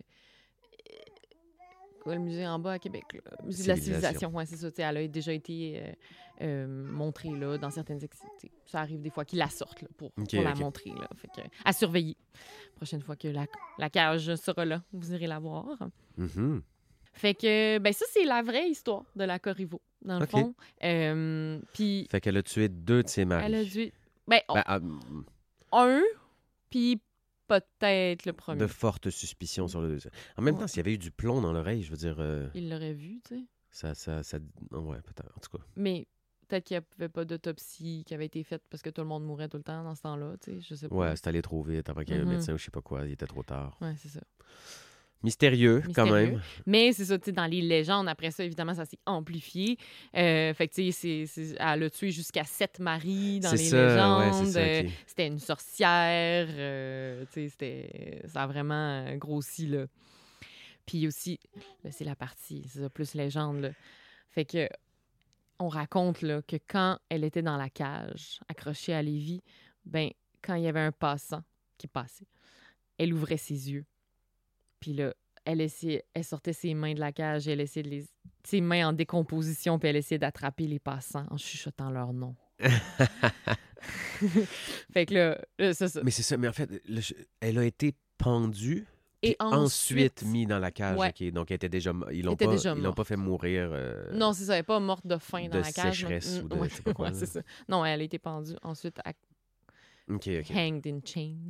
[2.06, 4.30] le musée en bas à Québec, là, le musée de la Civilisation.
[4.34, 4.70] ouais, c'est ça.
[4.78, 5.92] Elle a déjà été euh,
[6.42, 9.82] euh, montrée là, dans certaines ex- tu sais, Ça arrive des fois qu'ils la sortent
[9.82, 10.92] là, pour, la montrer.
[10.92, 12.16] Là, fait que, à surveiller.
[12.76, 13.46] Prochaine fois que la,
[13.78, 15.68] la cage sera là, vous irez la voir.
[16.18, 16.62] Mhm.
[17.20, 20.56] Fait que, ben ça, c'est la vraie histoire de la Corriveau, dans le fond.
[20.86, 23.46] Euh, Puis, Fait qu'elle a tué deux de ses maris.
[23.46, 23.92] elle a dû.
[24.26, 25.24] Ben, on- Ben, ah, mm,
[25.74, 26.02] un,
[26.70, 27.02] puis
[27.48, 28.60] peut-être le premier.
[28.62, 30.14] de fortes suspicions sur le deuxième.
[30.38, 30.62] En même Ouais.
[30.62, 32.94] temps, s'il y avait eu du plomb dans l'oreille, je veux dire, euh, Il l'aurait
[32.94, 33.44] vu, tu sais.
[33.70, 34.38] ça, ça, ça...
[34.72, 35.34] Ouais, peut-être.
[35.36, 35.64] En tout cas.
[35.76, 36.08] Mais
[36.48, 39.26] peut-être qu'il n'y avait pas d'autopsie qui avait été faite parce que tout le monde
[39.26, 40.62] mourait tout le temps dans ce temps-là, tu sais.
[40.62, 40.96] Je sais pas.
[40.96, 42.32] Ouais, c'est allé trop vite avant qu'il y ait un Mhm.
[42.32, 43.06] médecin ou je sais pas quoi.
[43.06, 43.78] Il était trop tard.
[43.82, 44.22] Ouais, c'est ça.
[45.22, 46.42] Mystérieux, quand même.
[46.66, 49.78] Mais c'est ça, tu sais, dans les légendes, après ça, évidemment, ça s'est amplifié.
[50.16, 54.26] Euh, fait que, tu sais, elle a tué jusqu'à sept maris dans les ça, ouais,
[54.26, 54.46] légendes.
[54.46, 54.60] c'est ça.
[54.60, 54.90] Euh.
[55.06, 56.48] C'était une sorcière.
[56.50, 58.22] euh, tu sais, c'était...
[58.28, 59.88] Ça a vraiment grossi, là.
[60.86, 61.40] Puis aussi,
[61.84, 63.70] là, c'est la partie, c'est ça, plus légende, là.
[64.30, 64.70] Fait que,
[65.60, 69.42] on raconte, là, que quand elle était dans la cage, accrochée à Lévis,
[69.86, 70.10] ben,
[70.42, 71.44] quand il y avait un passant
[71.78, 72.28] qui passait,
[72.98, 73.86] elle ouvrait ses yeux.
[74.80, 75.14] Puis là,
[75.46, 78.06] elle essayait, elle sortait ses mains de la cage elle essayait de les...
[78.46, 82.36] Ses mains en décomposition, puis elle essayait d'attraper les passants en chuchotant leur nom.
[84.94, 86.02] fait que là, là, c'est ça.
[86.04, 87.02] Mais c'est ça, mais en fait, le-
[87.40, 88.86] elle a été pendue
[89.22, 90.98] Et ensuite, ensuite- mis dans la cage.
[90.98, 91.14] Ouais.
[91.32, 93.70] Donc, elle était déjà, ils l'ont pas, ils l'ont pas fait mourir.
[93.72, 96.06] euh, Non, c'est ça, elle n'est pas morte de faim dans de la cage.
[96.06, 97.42] mais- sécheresse ou de Ouais, je sais pas quoi, ouais, ça.
[97.68, 99.14] Non, elle a été pendue ensuite à
[100.10, 101.50] hanged in chains.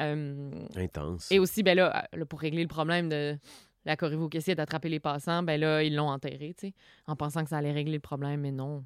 [0.00, 1.30] Euh, Intense.
[1.30, 3.38] et aussi, ben là, là, pour régler le problème de
[3.84, 6.74] la Corriveau qui essayait d'attraper les passants, ben là, ils l'ont enterré, tu sais,
[7.06, 8.84] en pensant que ça allait régler le problème, mais non.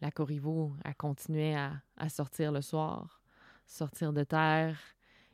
[0.00, 3.20] La Corriveau, continuait à, à sortir le soir,
[3.66, 4.78] sortir de terre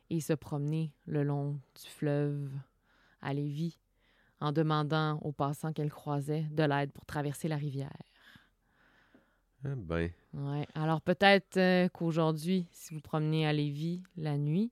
[0.09, 2.49] et se promener le long du fleuve
[3.21, 3.77] à Lévis
[4.39, 7.91] en demandant aux passants qu'elle croisait de l'aide pour traverser la rivière.
[9.65, 10.67] Ah ben, Ouais.
[10.75, 14.71] Alors peut-être euh, qu'aujourd'hui, si vous promenez à Lévis la nuit,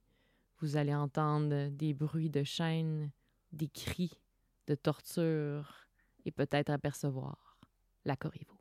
[0.59, 3.09] vous allez entendre des bruits de chaînes,
[3.51, 4.19] des cris
[4.67, 5.87] de torture
[6.25, 7.57] et peut-être apercevoir
[8.05, 8.57] la Corriveau.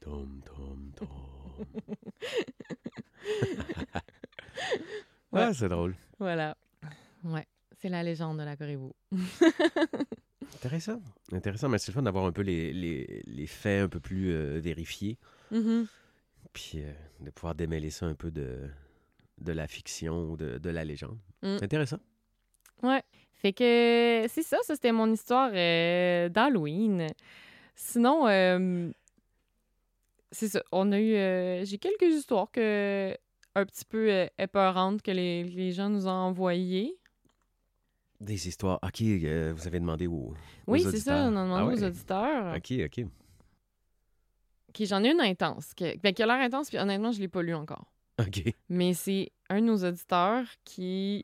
[0.00, 1.08] tom, tom, tom.
[5.32, 5.40] Ouais.
[5.42, 5.96] Ah, c'est drôle.
[6.20, 6.56] Voilà.
[7.24, 7.44] Ouais.
[7.72, 8.94] C'est la légende de la Corriveau.
[10.56, 11.00] Intéressant.
[11.32, 14.32] Intéressant, mais c'est le fun d'avoir un peu les, les, les faits un peu plus
[14.32, 15.18] euh, vérifiés.
[15.50, 15.86] Mhm.
[16.52, 18.68] Puis euh, de pouvoir démêler ça un peu de,
[19.40, 21.18] de la fiction ou de, de la légende.
[21.42, 21.56] Mm.
[21.58, 21.98] C'est intéressant.
[22.82, 23.02] Ouais.
[23.34, 27.08] Fait que c'est ça, ça c'était mon histoire euh, d'Halloween.
[27.74, 28.90] Sinon, euh,
[30.30, 30.62] c'est ça.
[30.72, 31.14] On a eu.
[31.14, 33.14] euh, J'ai quelques histoires que
[33.56, 36.96] un petit peu euh, épeurantes que les, les gens nous ont envoyées.
[38.20, 38.78] Des histoires.
[38.82, 40.34] OK, euh, vous avez demandé où?
[40.66, 42.56] Oui, c'est ça, on a demandé Ah aux auditeurs.
[42.56, 43.06] OK, OK.
[44.68, 45.74] Ok, j'en ai une intense.
[45.74, 47.92] Que, ben, qui a l'air intense, puis honnêtement, je l'ai pas lu encore.
[48.20, 48.42] OK.
[48.68, 51.22] Mais c'est un de nos auditeurs qui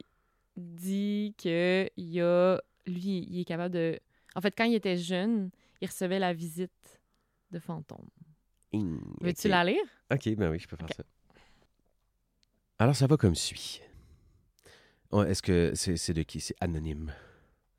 [0.57, 2.61] dit que il y a.
[2.87, 3.99] Lui, il est capable de.
[4.35, 5.51] En fait, quand il était jeune,
[5.81, 7.01] il recevait la visite
[7.51, 8.09] de fantômes.
[8.73, 9.83] Hum, Veux-tu la lire?
[10.13, 11.03] OK, ben oui, je peux faire ça.
[12.79, 13.81] Alors, ça va comme suit.
[15.13, 16.41] Est-ce que c'est c'est de qui?
[16.41, 17.13] C'est anonyme.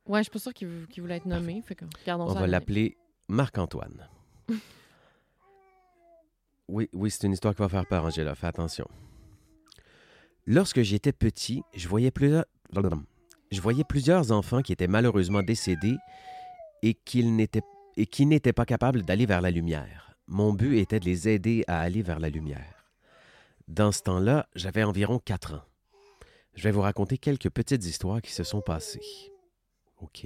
[0.06, 1.62] Ouais, je suis pas sûre qu'il vou- qu'il voulait être nommé.
[1.62, 2.34] Fait que, regardons On ça.
[2.34, 2.52] va anonyme.
[2.52, 2.98] l'appeler
[3.30, 4.08] Marc-Antoine.
[6.68, 8.36] oui, oui, c'est une histoire qui va faire peur, Angela.
[8.36, 8.88] Fais attention.
[10.46, 12.46] Lorsque j'étais petit, je voyais plusieurs...
[13.52, 15.98] Je voyais plusieurs enfants qui étaient malheureusement décédés
[16.82, 17.62] et, qu'ils n'étaient...
[17.98, 20.16] et qui n'étaient pas capables d'aller vers la lumière.
[20.28, 22.86] Mon but était de les aider à aller vers la lumière.
[23.68, 25.64] Dans ce temps-là, j'avais environ 4 ans.
[26.56, 29.32] Je vais vous raconter quelques petites histoires qui se sont passées.
[30.02, 30.26] OK.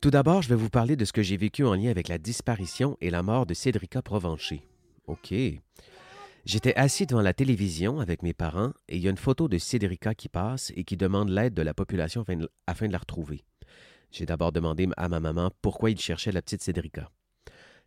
[0.00, 2.18] Tout d'abord, je vais vous parler de ce que j'ai vécu en lien avec la
[2.18, 4.62] disparition et la mort de Cédrica Provencher.
[5.06, 5.34] OK.
[6.46, 9.58] J'étais assis devant la télévision avec mes parents et il y a une photo de
[9.58, 12.24] Cédrica qui passe et qui demande l'aide de la population
[12.66, 13.44] afin de, la retrouver.
[14.10, 17.10] J'ai d'abord demandé à ma maman pourquoi il cherchait la petite Cédrica.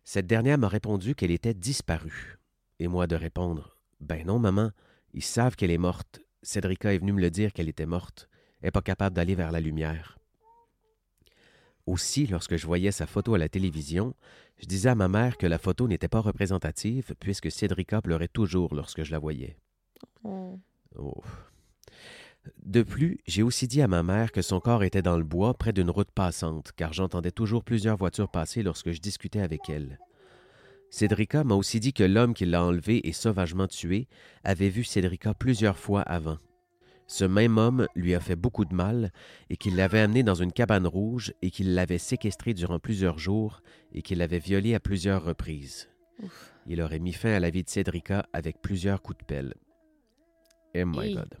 [0.04, 2.38] Cette dernière m'a répondu qu'elle était disparue.
[2.78, 4.70] Et moi de répondre Ben non, maman,
[5.14, 6.20] ils savent qu'elle est morte.
[6.44, 8.28] Cédrica est venue me le dire qu'elle était morte.
[8.62, 10.18] N'est pas capable d'aller vers la lumière.
[11.86, 14.14] Aussi, lorsque je voyais sa photo à la télévision,
[14.58, 18.74] je disais à ma mère que la photo n'était pas représentative puisque Cédrica pleurait toujours
[18.74, 19.56] lorsque je la voyais.
[20.22, 20.58] Oh.
[20.96, 21.22] Oh.
[22.62, 25.54] De plus, j'ai aussi dit à ma mère que son corps était dans le bois
[25.54, 29.98] près d'une route passante, car j'entendais toujours plusieurs voitures passer lorsque je discutais avec elle.
[30.94, 34.06] Cédrica m'a aussi dit que l'homme qui l'a enlevée et sauvagement tuée
[34.44, 36.38] avait vu Cédrica plusieurs fois avant.
[37.08, 39.12] Ce même homme lui a fait beaucoup de mal
[39.50, 43.60] et qu'il l'avait amenée dans une cabane rouge et qu'il l'avait séquestrée durant plusieurs jours
[43.92, 45.90] et qu'il l'avait violée à plusieurs reprises.
[46.22, 46.52] Ouf.
[46.68, 49.54] Il aurait mis fin à la vie de Cédrica avec plusieurs coups de pelle.
[50.76, 51.14] Oh my.
[51.14, 51.34] God.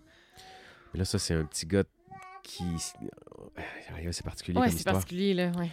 [0.92, 1.84] Mais là, ça, c'est un petit gars
[2.42, 2.64] qui...
[3.56, 4.96] Ouais, C'est particulier Ouais, comme c'est histoire.
[4.96, 5.52] particulier, là.
[5.52, 5.70] Ouais.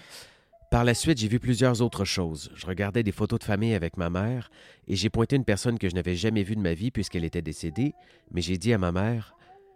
[0.72, 2.50] Par la suite, j'ai vu plusieurs autres choses.
[2.56, 4.50] Je regardais des photos de famille avec ma mère
[4.88, 7.42] et j'ai pointé une personne que je n'avais jamais vue de ma vie puisqu'elle était
[7.42, 7.94] décédée,
[8.32, 9.36] mais j'ai dit à ma mère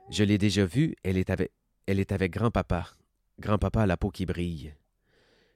[0.09, 2.93] Je l'ai déjà vue, elle est avec, grand-papa.
[3.41, 4.73] Grand-papa à la peau qui brille.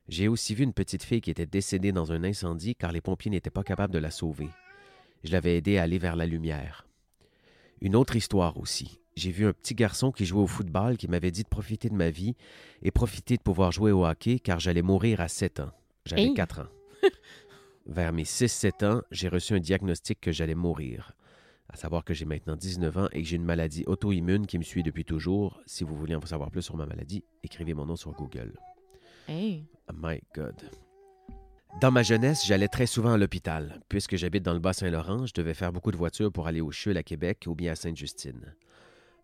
[0.09, 3.31] J'ai aussi vu une petite fille qui était décédée dans un incendie car les pompiers
[3.31, 4.49] n'étaient pas capables de la sauver.
[5.23, 6.85] Je l'avais aidée à aller vers la lumière.
[7.79, 8.99] Une autre histoire aussi.
[9.19, 11.93] J'ai vu un petit garçon qui jouait au football qui m'avait dit de profiter de
[11.93, 12.35] ma vie
[12.83, 15.71] et profiter de pouvoir jouer au hockey car j'allais mourir à 7 ans.
[16.05, 16.33] J'avais Hey!
[16.33, 16.67] 4 ans.
[17.85, 21.11] Vers mes 6-7 ans, j'ai reçu un diagnostic que j'allais mourir.
[21.67, 24.63] À savoir que j'ai maintenant 19 ans et que j'ai une maladie auto-immune qui me
[24.63, 25.59] suit depuis toujours.
[25.65, 28.53] Si vous voulez en savoir plus sur ma maladie, écrivez mon nom sur Google.
[29.27, 29.65] Hey.
[29.91, 30.55] Oh my God.
[31.81, 33.81] Dans ma jeunesse, j'allais très souvent à l'hôpital.
[33.89, 36.95] Puisque j'habite dans le Bas-Saint-Laurent, je devais faire beaucoup de voitures pour aller au CHUL
[36.95, 38.55] à Québec ou bien à Sainte-Justine.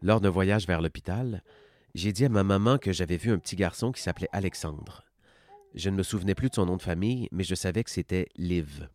[0.02, 1.44] Lors d'un voyage vers l'hôpital,
[1.94, 5.04] j'ai dit à ma maman que j'avais vu un petit garçon qui s'appelait Alexandre.
[5.74, 8.28] Je ne me souvenais plus de son nom de famille, mais je savais que c'était
[8.38, 8.88] Liv.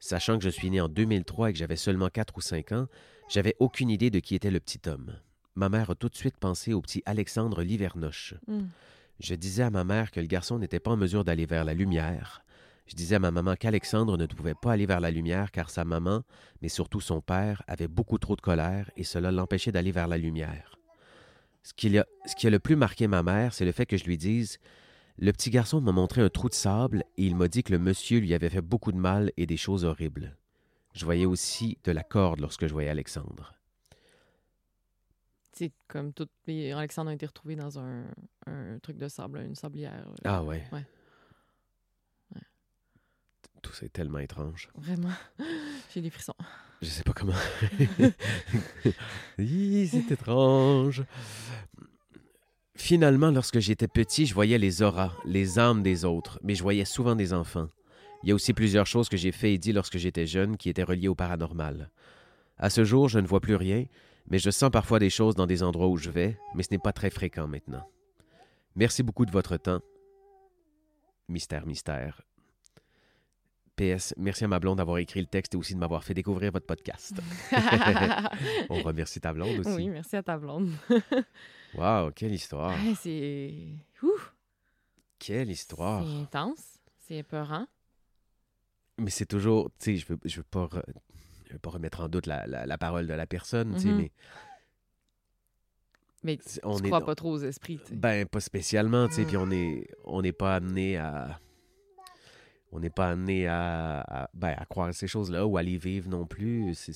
[0.00, 2.88] Sachant que je suis né en 2003 et que j'avais seulement 4 ou 5 ans,
[3.28, 5.16] j'avais aucune idée de qui était le petit homme.
[5.54, 8.34] Ma mère a tout de suite pensé au petit Alexandre Livernoche.
[8.46, 8.66] Hmm.
[9.20, 11.74] Je disais à ma mère que le garçon n'était pas en mesure d'aller vers la
[11.74, 12.44] lumière.
[12.86, 15.84] Je disais à ma maman qu'Alexandre ne pouvait pas aller vers la lumière car sa
[15.84, 16.22] maman,
[16.60, 20.18] mais surtout son père, avait beaucoup trop de colère et cela l'empêchait d'aller vers la
[20.18, 20.78] lumière.
[21.62, 23.96] Ce qui, a, ce qui a le plus marqué ma mère, c'est le fait que
[23.96, 24.58] je lui dise
[25.16, 27.78] Le petit garçon m'a montré un trou de sable et il m'a dit que le
[27.78, 30.36] monsieur lui avait fait beaucoup de mal et des choses horribles.
[30.92, 33.54] Je voyais aussi de la corde lorsque je voyais Alexandre.
[35.52, 36.26] C'est comme tout.
[36.48, 38.04] Alexandre a été retrouvé dans un,
[38.46, 40.04] un truc de sable, une sablière.
[40.08, 40.64] euh, Ah ouais.
[40.72, 40.84] Ouais.
[43.62, 44.68] Tout ça est tellement étrange.
[44.76, 45.12] Vraiment.
[45.94, 46.34] J'ai des frissons.
[46.82, 47.32] Je sais pas comment.
[49.38, 51.04] C'est étrange.
[52.74, 56.84] Finalement, lorsque j'étais petit, je voyais les auras, les âmes des autres, mais je voyais
[56.84, 57.68] souvent des enfants.
[58.22, 60.68] Il y a aussi plusieurs choses que j'ai fait et dit lorsque j'étais jeune qui
[60.68, 61.90] étaient reliées au paranormal.
[62.58, 63.84] À ce jour, je ne vois plus rien,
[64.28, 66.78] mais je sens parfois des choses dans des endroits où je vais, mais ce n'est
[66.78, 67.88] pas très fréquent maintenant.
[68.74, 69.80] Merci beaucoup de votre temps.
[71.28, 72.22] Mystère, mystère.
[73.76, 76.52] PS, merci à ma blonde d'avoir écrit le texte et aussi de m'avoir fait découvrir
[76.52, 77.14] votre podcast.
[78.70, 79.70] On remercie ta blonde aussi.
[79.70, 80.70] oui, merci à ta blonde.
[81.74, 82.72] Wow, quelle histoire.
[82.84, 83.54] Ouais, c'est.
[84.02, 84.10] Ouh!
[85.18, 86.04] Quelle histoire.
[86.06, 86.78] C'est intense.
[86.98, 87.66] C'est épeurant.
[88.98, 90.84] Mais c'est toujours, tu sais, je veux, je veux pas, re-
[91.46, 93.88] je veux pas remettre en doute la, la- la parole de la personne, tu sais,
[93.88, 93.96] Mhm.
[93.96, 94.12] mais
[96.24, 97.94] Mais tu on est, crois pas trop aux esprits, tu sais.
[97.96, 99.26] ben pas spécialement, tu sais, Mm.
[99.28, 101.40] puis on est, on n'est pas amené à,
[102.72, 106.08] on n'est pas amené à, à, ben, à croire ces choses-là ou à les vivre
[106.08, 106.74] non plus.
[106.74, 106.92] C'est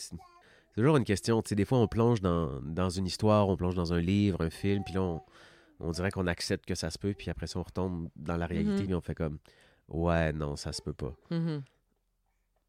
[0.74, 3.74] toujours une question, tu sais, des fois on plonge dans, dans une histoire, on plonge
[3.74, 5.20] dans un livre, un film, puis là on,
[5.80, 8.46] on dirait qu'on accepte que ça se peut, puis après ça on retombe dans la
[8.46, 9.38] réalité, puis on fait comme,
[9.88, 11.14] ouais, non, ça se peut pas.
[11.30, 11.62] Mhm.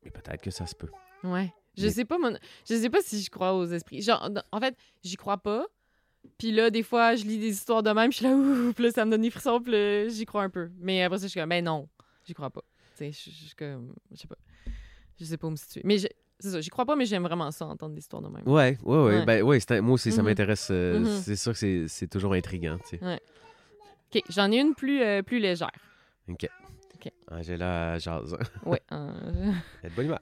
[0.04, 0.90] Mais peut-être que ça se peut.
[1.24, 1.52] Ouais.
[1.78, 2.38] Je Mais- sais pas, mon...
[2.70, 4.02] je sais pas si je crois aux esprits.
[4.02, 5.66] Genre, en fait, j'y crois pas.
[6.38, 8.84] Puis là, des fois, je lis des histoires de même, je suis là, ouh, puis
[8.86, 10.70] là, ça me donne des frissons, puis j'y crois un peu.
[10.80, 11.88] Mais après ça, je suis comme, ben non,
[12.26, 12.64] j'y crois pas.
[13.06, 14.38] Je suis comme, je sais pas.
[15.20, 15.82] Je sais pas où me situer.
[15.84, 16.08] Mais je-
[16.40, 18.44] c'est ça, j'y crois pas, mais j'aime vraiment ça, entendre des histoires de même.
[18.48, 19.04] Ouais, ouais, ouais.
[19.20, 19.26] Ouais.
[19.26, 20.28] Ben, ouais, c'est un- moi aussi, ça Mhm.
[20.30, 20.68] m'intéresse.
[20.72, 21.06] euh, Mhm.
[21.24, 23.20] C'est sûr que c'est- c'est toujours intriguant, tu sais.
[24.16, 25.72] OK, j'en ai une plus, euh, plus légère.
[26.30, 26.48] OK.
[26.96, 27.12] OK.
[27.32, 28.36] Angela jase.
[28.66, 28.82] Ouais.
[28.92, 29.52] euh,
[29.84, 30.20] Elle est de bonne humeur.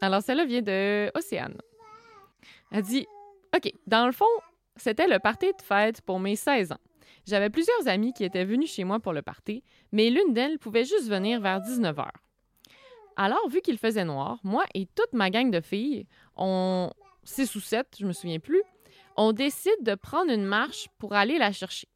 [0.00, 1.56] Alors, celle-là vient de Océane.
[2.72, 3.06] Elle dit
[3.54, 4.26] OK, dans le fond,
[4.76, 6.80] c'était le party de fête pour mes 16 ans.
[7.26, 9.62] J'avais plusieurs amis qui étaient venus chez moi pour le party,
[9.92, 12.08] mais l'une d'elles pouvait juste venir vers 19h.
[13.16, 16.06] Alors, vu qu'il faisait noir, moi et toute ma gang de filles,
[16.36, 16.90] on
[17.24, 18.62] 6 ou 7, je me souviens plus,
[19.16, 21.88] on décide de prendre une marche pour aller la chercher.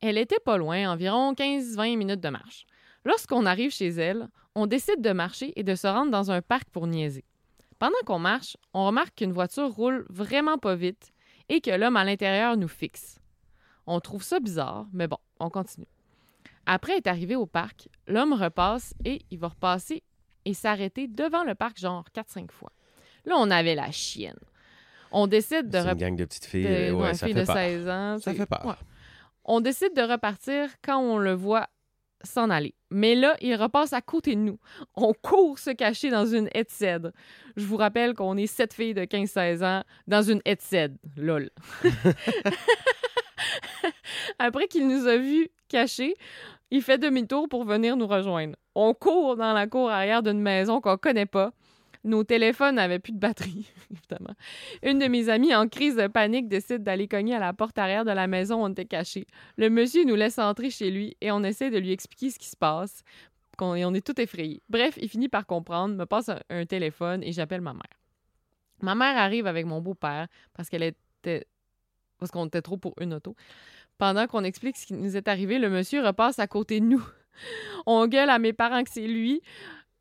[0.00, 2.66] Elle était pas loin, environ 15-20 minutes de marche.
[3.04, 6.68] Lorsqu'on arrive chez elle, on décide de marcher et de se rendre dans un parc
[6.70, 7.24] pour niaiser.
[7.78, 11.12] Pendant qu'on marche, on remarque qu'une voiture roule vraiment pas vite
[11.48, 13.19] et que l'homme à l'intérieur nous fixe.
[13.92, 15.88] On trouve ça bizarre, mais bon, on continue.
[16.64, 20.04] Après être arrivé au parc, l'homme repasse et il va repasser
[20.44, 22.70] et s'arrêter devant le parc genre 4-5 fois.
[23.24, 24.38] Là, on avait la chienne.
[25.10, 25.78] On décide de...
[25.78, 26.62] C'est une rep- gang de petites filles.
[26.62, 27.56] de- ouais, ouais, ça fille fait de peur.
[27.56, 28.18] 16 ans.
[28.18, 28.64] Ça c'est- fait peur.
[28.64, 28.74] ouais.
[29.44, 31.66] On décide de repartir quand on le voit
[32.22, 32.74] s'en aller.
[32.90, 34.60] Mais là, il repasse à côté de nous.
[34.94, 36.98] On court se cacher dans une headset.
[37.56, 40.90] Je vous rappelle qu'on est sept filles de 15-16 ans dans une headset.
[41.16, 41.50] Lol.
[44.38, 46.14] Après qu'il nous a vus cachés,
[46.70, 48.56] il fait demi-tour pour venir nous rejoindre.
[48.74, 51.52] On court dans la cour arrière d'une maison qu'on connaît pas.
[52.02, 54.34] Nos téléphones n'avaient plus de batterie, évidemment.
[54.82, 58.06] Une de mes amies, en crise de panique, décide d'aller cogner à la porte arrière
[58.06, 59.26] de la maison où on était cachés.
[59.58, 62.48] Le monsieur nous laisse entrer chez lui et on essaie de lui expliquer ce qui
[62.48, 63.02] se passe.
[63.58, 64.62] Qu'on- et on est tout effrayés.
[64.70, 67.82] Bref, il finit par comprendre, me passe un, un téléphone et j'appelle ma mère.
[68.80, 71.46] Ma mère arrive avec mon beau-père parce qu'elle était.
[72.18, 73.36] parce qu'on était trop pour une auto.
[74.00, 77.06] Pendant qu'on explique ce qui nous est arrivé, le monsieur repasse à côté de nous.
[77.86, 79.40] On gueule à mes parents que c'est lui.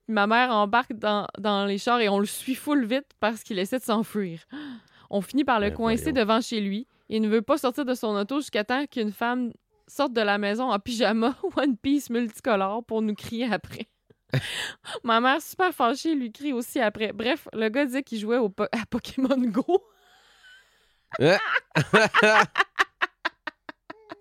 [0.07, 3.59] Ma mère embarque dans, dans les chars et on le suit full vite parce qu'il
[3.59, 4.39] essaie de s'enfuir.
[5.11, 6.15] On finit par le Ben, coincer voyons.
[6.25, 6.87] devant chez lui.
[7.09, 9.51] Il ne veut pas sortir de son auto jusqu'à temps qu'une femme
[9.87, 13.87] sorte de la maison en pyjama One Piece multicolore pour nous crier après.
[15.03, 17.11] Ma mère, super fâchée, lui crie aussi après.
[17.11, 19.83] Bref, le gars disait qu'il jouait au po- à Pokémon Go.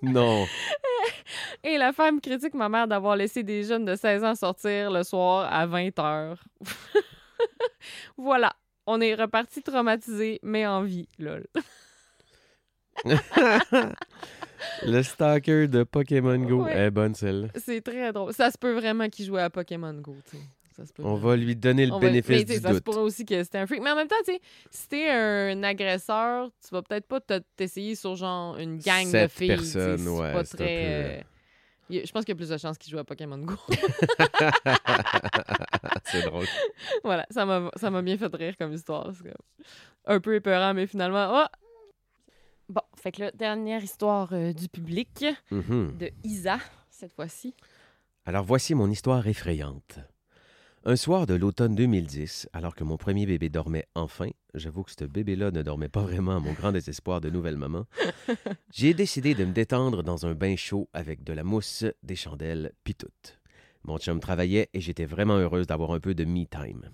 [0.02, 0.46] Non.
[1.64, 5.02] Et la femme critique ma mère d'avoir laissé des jeunes de 16 ans sortir le
[5.02, 6.42] soir à 20 heures.
[8.16, 8.52] voilà.
[8.86, 11.46] On est reparti traumatisé, mais en vie, lol.
[14.82, 16.64] Le stalker de Pokémon Go.
[16.64, 16.76] Ouais.
[16.76, 17.48] Est bonne, celle-là.
[17.54, 18.32] C'est très drôle.
[18.32, 20.42] Ça se peut vraiment qu'il jouait à Pokémon Go, tu sais.
[20.78, 22.62] Ça se peut On va lui donner le On va- mais bénéfice tu sais, du
[22.62, 22.84] ça se doute.
[22.84, 23.82] pourrait aussi que c'était un freak.
[23.82, 27.42] Mais en même temps, tu sais, si t'es un agresseur, tu vas peut-être pas te-
[27.56, 29.48] t'essayer sur genre une gang de filles.
[29.48, 31.24] personnes, c'est ouais, pas c'est un très.
[31.90, 33.54] peu, euh, Je pense qu'il y a plus de chances qu'il joue à Pokémon Go.
[36.04, 36.46] C'est drôle.
[37.04, 39.12] voilà, ça m'a ça m'a bien fait rire comme histoire.
[40.06, 41.46] Un peu épeurant, mais finalement, oh!
[42.68, 45.96] Bon, fait que là, dernière histoire euh, du public Mhm.
[45.98, 46.58] de Isa,
[46.90, 47.54] cette fois-ci.
[48.26, 49.98] Alors voici mon histoire effrayante.
[50.90, 55.04] Un soir de l'automne 2010, alors que mon premier bébé dormait enfin, j'avoue que ce
[55.04, 57.84] bébé-là ne dormait pas vraiment à mon grand désespoir de nouvelle maman,
[58.72, 62.72] j'ai décidé de me détendre dans un bain chaud avec de la mousse, des chandelles,
[62.84, 63.08] pis tout.
[63.84, 66.90] Mon chum travaillait et j'étais vraiment heureuse d'avoir un peu de me time.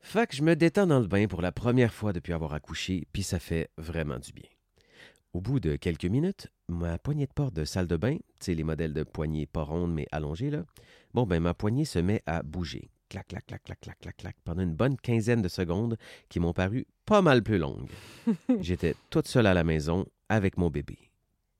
[0.00, 3.08] Fait que je me détends dans le bain pour la première fois depuis avoir accouché,
[3.14, 4.50] puis ça fait vraiment du bien.
[5.32, 8.54] Au bout de quelques minutes, ma poignée de porte de salle de bain, tu sais,
[8.54, 10.66] les modèles de poignées pas rondes mais allongées, là,
[11.14, 12.90] bon, ben ma poignée se met à bouger.
[13.08, 15.96] Clac, clac, clac, clac, clac, clac, clac, pendant une bonne quinzaine de secondes
[16.28, 17.90] qui m'ont paru pas mal plus longues.
[18.60, 20.98] J'étais toute seule à la maison avec mon bébé.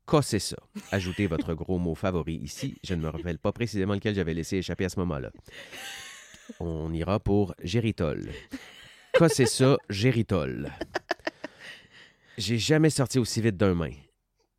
[0.06, 0.56] Cassez ça.
[0.90, 2.76] Ajoutez votre gros mot favori ici.
[2.82, 5.30] Je ne me rappelle pas précisément lequel j'avais laissé échapper à ce moment-là.
[6.60, 8.30] On ira pour géritol.
[9.14, 10.70] Cassez ça, géritol.
[12.36, 13.92] J'ai jamais sorti aussi vite d'un bain.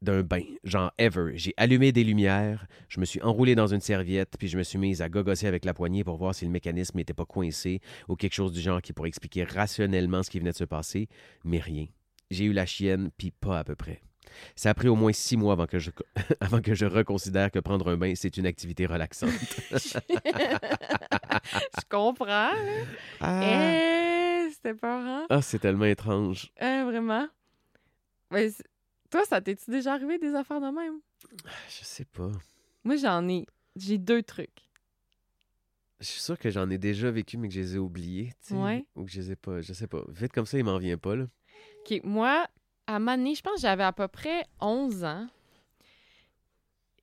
[0.01, 1.31] D'un bain, genre ever.
[1.35, 4.77] J'ai allumé des lumières, je me suis enroulé dans une serviette, puis je me suis
[4.77, 8.15] mise à gogosser avec la poignée pour voir si le mécanisme n'était pas coincé ou
[8.15, 11.07] quelque chose du genre qui pourrait expliquer rationnellement ce qui venait de se passer,
[11.43, 11.87] mais rien.
[12.29, 14.01] J'ai eu la chienne, puis pas à peu près.
[14.55, 15.91] Ça a pris au moins six mois avant que je,
[16.41, 19.29] avant que je reconsidère que prendre un bain, c'est une activité relaxante.
[21.71, 22.49] Je comprends.
[23.21, 25.25] Ah, Eh, c'était peurant.
[25.29, 26.51] Ah, c'est tellement étrange.
[26.59, 27.27] Eh, vraiment.
[28.31, 28.49] Mais
[29.16, 30.99] toi, ça t'est-tu déjà arrivé des affaires de même?
[31.70, 32.32] Je sais pas.
[32.84, 33.45] Moi, j'en ai.
[33.78, 34.68] J'ai deux trucs.
[36.01, 38.34] Je suis sûr que j'en ai déjà vécu, mais que je les ai oubliés.
[38.41, 38.86] tu sais, Ouais.
[38.93, 39.61] Ou que je les ai pas.
[39.61, 40.03] Je sais pas.
[40.09, 41.28] Vite comme ça, il m'en vient pas, là.
[41.80, 42.45] OK, moi,
[42.88, 45.28] à Mané, je pense que j'avais à peu près 11 ans.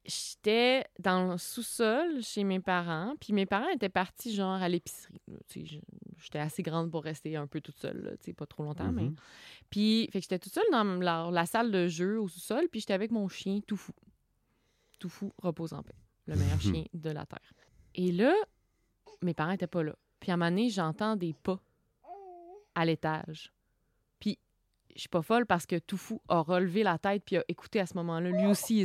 [0.04, 5.20] J'étais dans le sous-sol chez mes parents, puis mes parents étaient partis genre à l'épicerie.
[6.18, 9.04] J'étais assez grande pour rester un peu toute seule, là, pas trop longtemps, mais...
[9.04, 9.16] Mhm.
[9.70, 12.80] Puis, fait que j'étais toute seule dans la, la salle de jeu au sous-sol, puis
[12.80, 13.92] j'étais avec mon chien tout fou.
[14.98, 15.94] Tout fou, repose en paix.
[16.26, 17.52] Le meilleur chien de la Terre.
[17.94, 18.34] Et là,
[19.22, 19.96] mes parents étaient pas là.
[20.20, 21.60] Puis à un moment donné, j'entends des pas
[22.74, 23.52] à l'étage.
[24.94, 27.86] Je suis pas folle parce que Toufou a relevé la tête puis a écouté à
[27.86, 28.30] ce moment-là.
[28.30, 28.84] Lui aussi, il a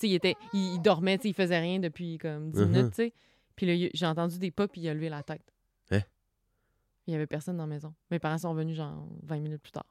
[0.00, 2.68] sais, il, était, il, dormait, il faisait rien depuis comme 10 Mhm.
[2.70, 3.12] minutes.
[3.56, 5.42] Puis j'ai entendu des pas puis il a levé la tête.
[5.90, 6.00] Hein?
[7.06, 7.94] Il y avait personne dans la maison.
[8.10, 9.86] Mes parents sont venus genre 20 minutes plus tard.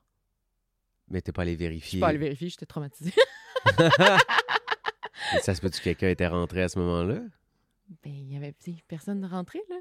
[1.10, 1.90] Mais t'es pas allé Je vérifier.
[1.90, 3.14] suis pas allée vérifier, j'étais traumatisée.
[5.42, 7.22] Ça se peut que quelqu'un était rentré à ce moment-là?
[8.04, 8.54] ben, il y avait
[8.88, 9.76] personne rentré, là.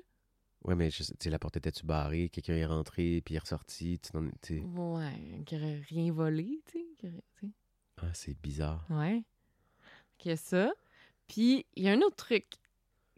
[0.64, 2.30] Ouais, mais tu sais, la porte était-tu barrée?
[2.30, 4.00] Quelqu'un est rentré, puis il est ressorti.
[4.42, 4.60] Tu.
[4.60, 7.48] Ouais, qui aurait rien volé, tu sais.
[7.98, 8.86] Ah, c'est bizarre.
[8.90, 9.22] Ouais.
[10.26, 10.72] A ça.
[11.28, 12.46] Puis, il y a un autre truc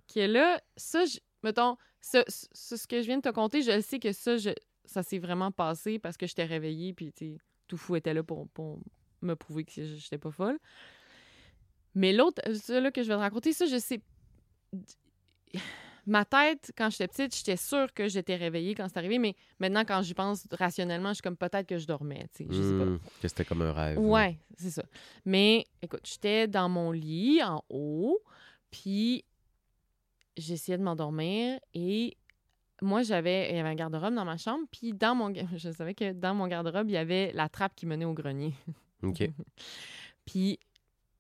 [0.09, 0.61] qui est là.
[0.77, 4.37] Ça, je- mettons, ça, ce que je viens de te conter, je sais que ça,
[4.37, 4.51] je,
[4.85, 7.13] ça s'est vraiment passé parce que j'étais réveillée, puis,
[7.69, 8.81] tout fou était là pour, pour
[9.23, 10.59] me prouver que j'étais pas folle.
[11.95, 14.01] Mais l'autre, ça là que je vais te raconter, ça, je sais.
[16.07, 19.85] Ma tête, quand j'étais petite, j'étais sûre que j'étais réveillée quand c'est arrivé, mais maintenant,
[19.85, 22.47] quand j'y pense rationnellement, je suis comme peut-être que je dormais, tu sais.
[22.49, 22.85] Je sais pas.
[22.85, 23.99] Hmm, que c'était comme un rêve.
[23.99, 24.85] Ouais, c'est ça.
[25.25, 28.21] Mais écoute, j'étais dans mon lit en haut,
[28.71, 29.25] puis
[30.37, 32.17] j'essayais de m'endormir et
[32.83, 35.95] moi j'avais il y avait un garde-robe dans ma chambre, puis dans mon je savais
[35.95, 38.55] que dans mon garde-robe, il y avait la trappe qui menait au grenier.
[39.03, 39.29] OK.
[40.25, 40.59] Puis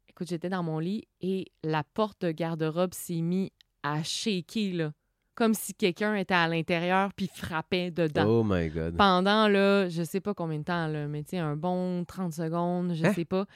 [0.08, 3.50] écoute, j'étais dans mon lit et la porte de garde-robe s'est mise
[3.94, 4.92] à shaker là,
[5.34, 8.96] comme si quelqu'un était à l'intérieur puis frappait dedans Oh my God.
[8.96, 12.32] pendant, là, je sais pas combien de temps, là, mais tu sais, un bon 30
[12.32, 13.12] secondes, je Hein?
[13.14, 13.46] sais pas.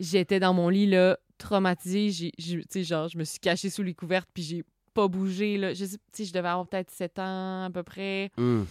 [0.00, 2.32] J'étais dans mon lit, là, traumatisée.
[2.38, 5.72] Tu sais, genre, je me suis cachée sous les couvertes, puis j'ai pas bougé, là.
[5.74, 8.30] Je sais, tu sais, je devais avoir peut-être 7 ans, à peu près.
[8.36, 8.64] Hmm.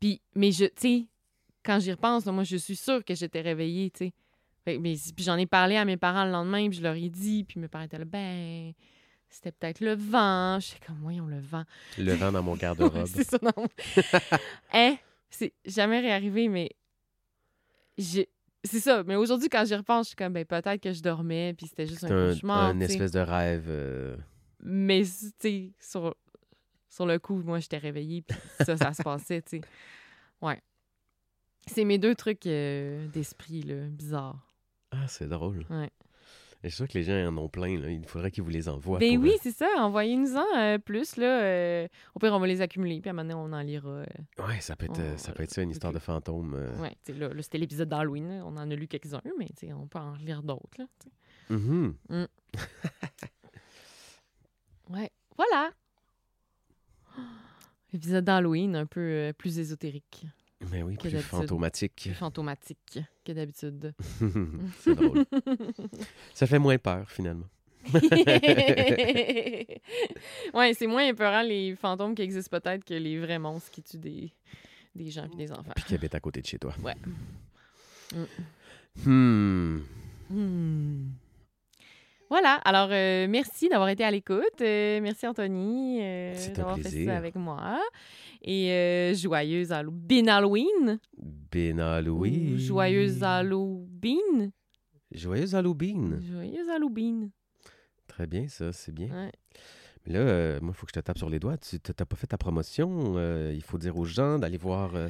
[0.00, 1.04] Puis, mais je, tu sais,
[1.64, 4.12] quand j'y repense, là, moi, je suis sûre que j'étais réveillée, tu sais.
[4.64, 6.94] Fait que- mais, puis j'en ai parlé à mes parents le lendemain, puis je leur
[6.94, 8.72] ai dit, puis mes parents étaient là, ben,
[9.34, 10.58] c'était peut-être le vent.
[10.60, 11.64] Je suis comme, voyons, le vent.
[11.98, 13.06] Le vent dans mon Ouais, garde-robe.
[13.06, 13.66] c'est ça, non.
[14.72, 14.96] hein?
[15.30, 16.70] C'est jamais réarrivé, mais
[17.98, 18.28] j'ai.
[18.62, 19.02] C'est ça.
[19.04, 21.86] Mais aujourd'hui, quand j'y repense, je suis comme, ben, peut-être que je dormais, puis c'était
[21.86, 22.62] juste un, un, cauchemar.
[22.70, 22.84] un sais.
[22.86, 23.66] espèce de rêve.
[23.68, 24.16] euh,
[24.62, 26.14] Mais, tu sais, sur,
[26.88, 29.60] sur le coup, moi, j'étais réveillée, puis ça, ça se passait, tu sais.
[30.40, 30.60] Ouais.
[31.66, 34.46] C'est mes deux trucs euh, d'esprit, là, bizarres.
[34.92, 35.66] Ah, c'est drôle.
[35.68, 35.90] Ouais.
[36.64, 37.78] Je suis sûr que les gens en ont plein.
[37.78, 37.90] Là.
[37.90, 38.98] Il faudrait qu'ils vous les envoient.
[38.98, 39.68] ben oui, euh, c'est ça.
[39.78, 41.42] Envoyez-nous-en euh, plus, là.
[41.42, 43.88] euh, au pire, on va les accumuler, puis à un moment donné, on en lira.
[43.88, 44.04] euh,
[44.38, 46.58] Ouais, ça peut être, On- ça, peut être ça, une histoire de fantôme.
[47.04, 48.42] sais, là, là, c'était l'épisode d'Halloween.
[48.44, 50.62] On en a lu quelques-uns, mais on peut en lire d'autres.
[50.76, 51.54] tu sais.
[51.54, 51.94] Mhm.
[54.90, 55.70] Ouais, voilà.
[57.92, 60.26] Épisode d'Halloween un peu plus ésotérique,
[60.70, 62.02] Mais oui, Que plus fantomatique.
[62.06, 63.94] plus fantomatique que d'habitude.
[64.80, 65.24] c'est drôle.
[66.32, 67.46] Ça fait moins peur, finalement.
[70.54, 73.98] ouais, c'est moins épeurant les fantômes qui existent peut-être que les vrais monstres qui tuent
[73.98, 74.32] des,
[74.94, 75.72] des gens et des enfants.
[75.76, 76.74] Puis qui habite à côté de chez toi.
[76.82, 76.94] Ouais.
[79.04, 79.80] Hmm.
[80.30, 81.08] Hmm.
[82.30, 84.60] Voilà, alors euh, merci d'avoir été à l'écoute.
[84.60, 87.80] Euh, merci Anthony euh, d'avoir fait ça avec moi.
[88.42, 90.98] Et joyeuse Hallow- Bin Halloween.
[91.16, 92.58] Ben Halloween.
[92.58, 94.50] Joyeuse Halloween.
[95.12, 96.20] Joyeuse Halloween.
[96.30, 97.30] Joyeuse Halloween.
[98.08, 99.06] Très bien, ça, c'est bien.
[99.08, 99.32] Ouais.
[100.06, 101.56] Mais là, euh, moi, il faut que je te tape sur les doigts.
[101.56, 103.14] Tu n'as pas fait ta promotion.
[103.16, 105.08] euh, il faut dire aux gens d'aller voir, euh,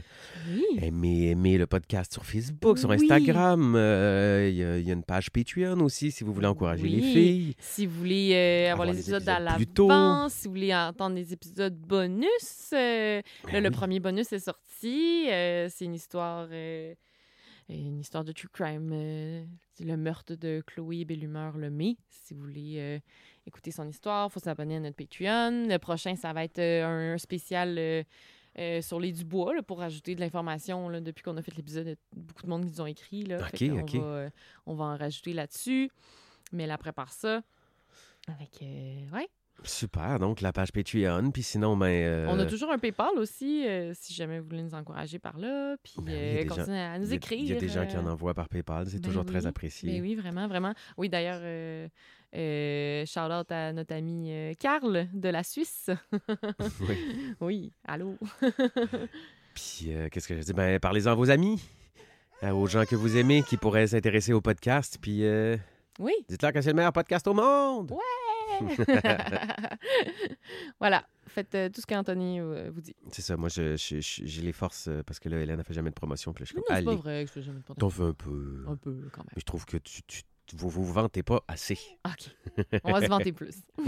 [0.53, 0.65] Oui.
[0.81, 2.97] aimer, aimer le podcast sur Facebook, sur Oui.
[2.97, 3.73] Instagram.
[3.75, 7.01] Il y, a- il y a une page Patreon aussi, si vous voulez encourager les
[7.03, 7.55] filles.
[7.59, 8.35] Si vous voulez
[8.71, 9.89] avoir, Avoir les les épisodes à épisodes tôt.
[9.89, 13.23] l'avance, si vous voulez entendre des épisodes bonus, Ben
[13.53, 15.25] là, le premier bonus est sorti.
[15.29, 16.47] c'est une histoire,
[17.69, 18.91] une histoire de true crime.
[18.93, 19.45] euh,
[19.81, 21.97] le meurtre de Chloé Bellumeur Lemay.
[22.11, 22.99] Si vous voulez euh,
[23.47, 25.67] écouter son histoire, il faut s'abonner à notre Patreon.
[25.69, 28.05] Le prochain, ça va être euh, un spécial.
[28.83, 31.87] sur les Dubois, là, pour ajouter de l'information là, depuis qu'on a fait l'épisode.
[31.87, 33.25] Il y a beaucoup de monde qui nous ont écrit.
[33.25, 33.39] Là,
[34.01, 34.31] va,
[34.67, 35.91] on va en rajouter là-dessus.
[36.53, 37.43] Mais elle prépare ça.
[38.29, 38.63] Avec.
[38.63, 39.29] euh, ouais.
[39.63, 41.31] Super, donc la page Patreon.
[41.31, 41.87] Puis sinon, ben.
[41.87, 45.39] euh, On a toujours un PayPal aussi, euh, si jamais vous voulez nous encourager par
[45.39, 45.77] là.
[45.83, 47.39] Puis Ben euh, continuez à nous écrire.
[47.39, 48.87] Il y a des gens qui en euh, envoient par PayPal.
[48.89, 49.91] C'est ben toujours très apprécié.
[49.91, 50.75] Ben oui, vraiment, vraiment.
[50.99, 51.89] Oui, d'ailleurs, euh,
[52.37, 55.89] euh, shout out à notre ami Karl de la Suisse.
[56.81, 56.97] Oui.
[57.41, 58.19] oui, allô?
[59.55, 60.53] Puis, qu'est-ce que je dis?
[60.53, 61.63] Ben, parlez-en à vos amis,
[62.43, 64.99] aux gens que vous aimez qui pourraient s'intéresser au podcast.
[65.01, 65.23] Puis,
[66.01, 66.13] Oui.
[66.29, 67.93] dites-leur que c'est le meilleur podcast au monde.
[70.81, 72.95] voilà, faites euh, tout ce qu'Anthony euh, vous dit.
[73.13, 75.65] C'est ça, moi, je, je- je- j'ai les forces euh, parce que là, Hélène n'a
[75.65, 76.33] fait jamais de promotion.
[76.33, 77.65] Puis là, je suis Non, comme, c'est pas allez, vrai que je fais jamais de
[77.65, 78.65] t'en porte- fais un peu.
[78.69, 79.29] Un peu, quand même.
[79.35, 80.23] Mais je trouve que tu, tu,
[80.55, 81.79] vous vous vantez pas assez.
[82.07, 82.37] OK.
[82.85, 83.57] On va se vanter plus.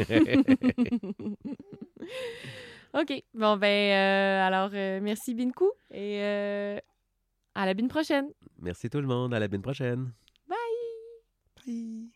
[2.94, 3.12] OK.
[3.34, 5.70] Bon, ben, euh, alors, euh, merci Binkou.
[5.90, 6.78] Et euh,
[7.54, 8.28] À la bine prochaine.
[8.60, 9.34] Merci tout le monde.
[9.34, 10.12] À la semaine prochaine.
[10.48, 10.56] Bye!
[11.66, 12.10] Bye.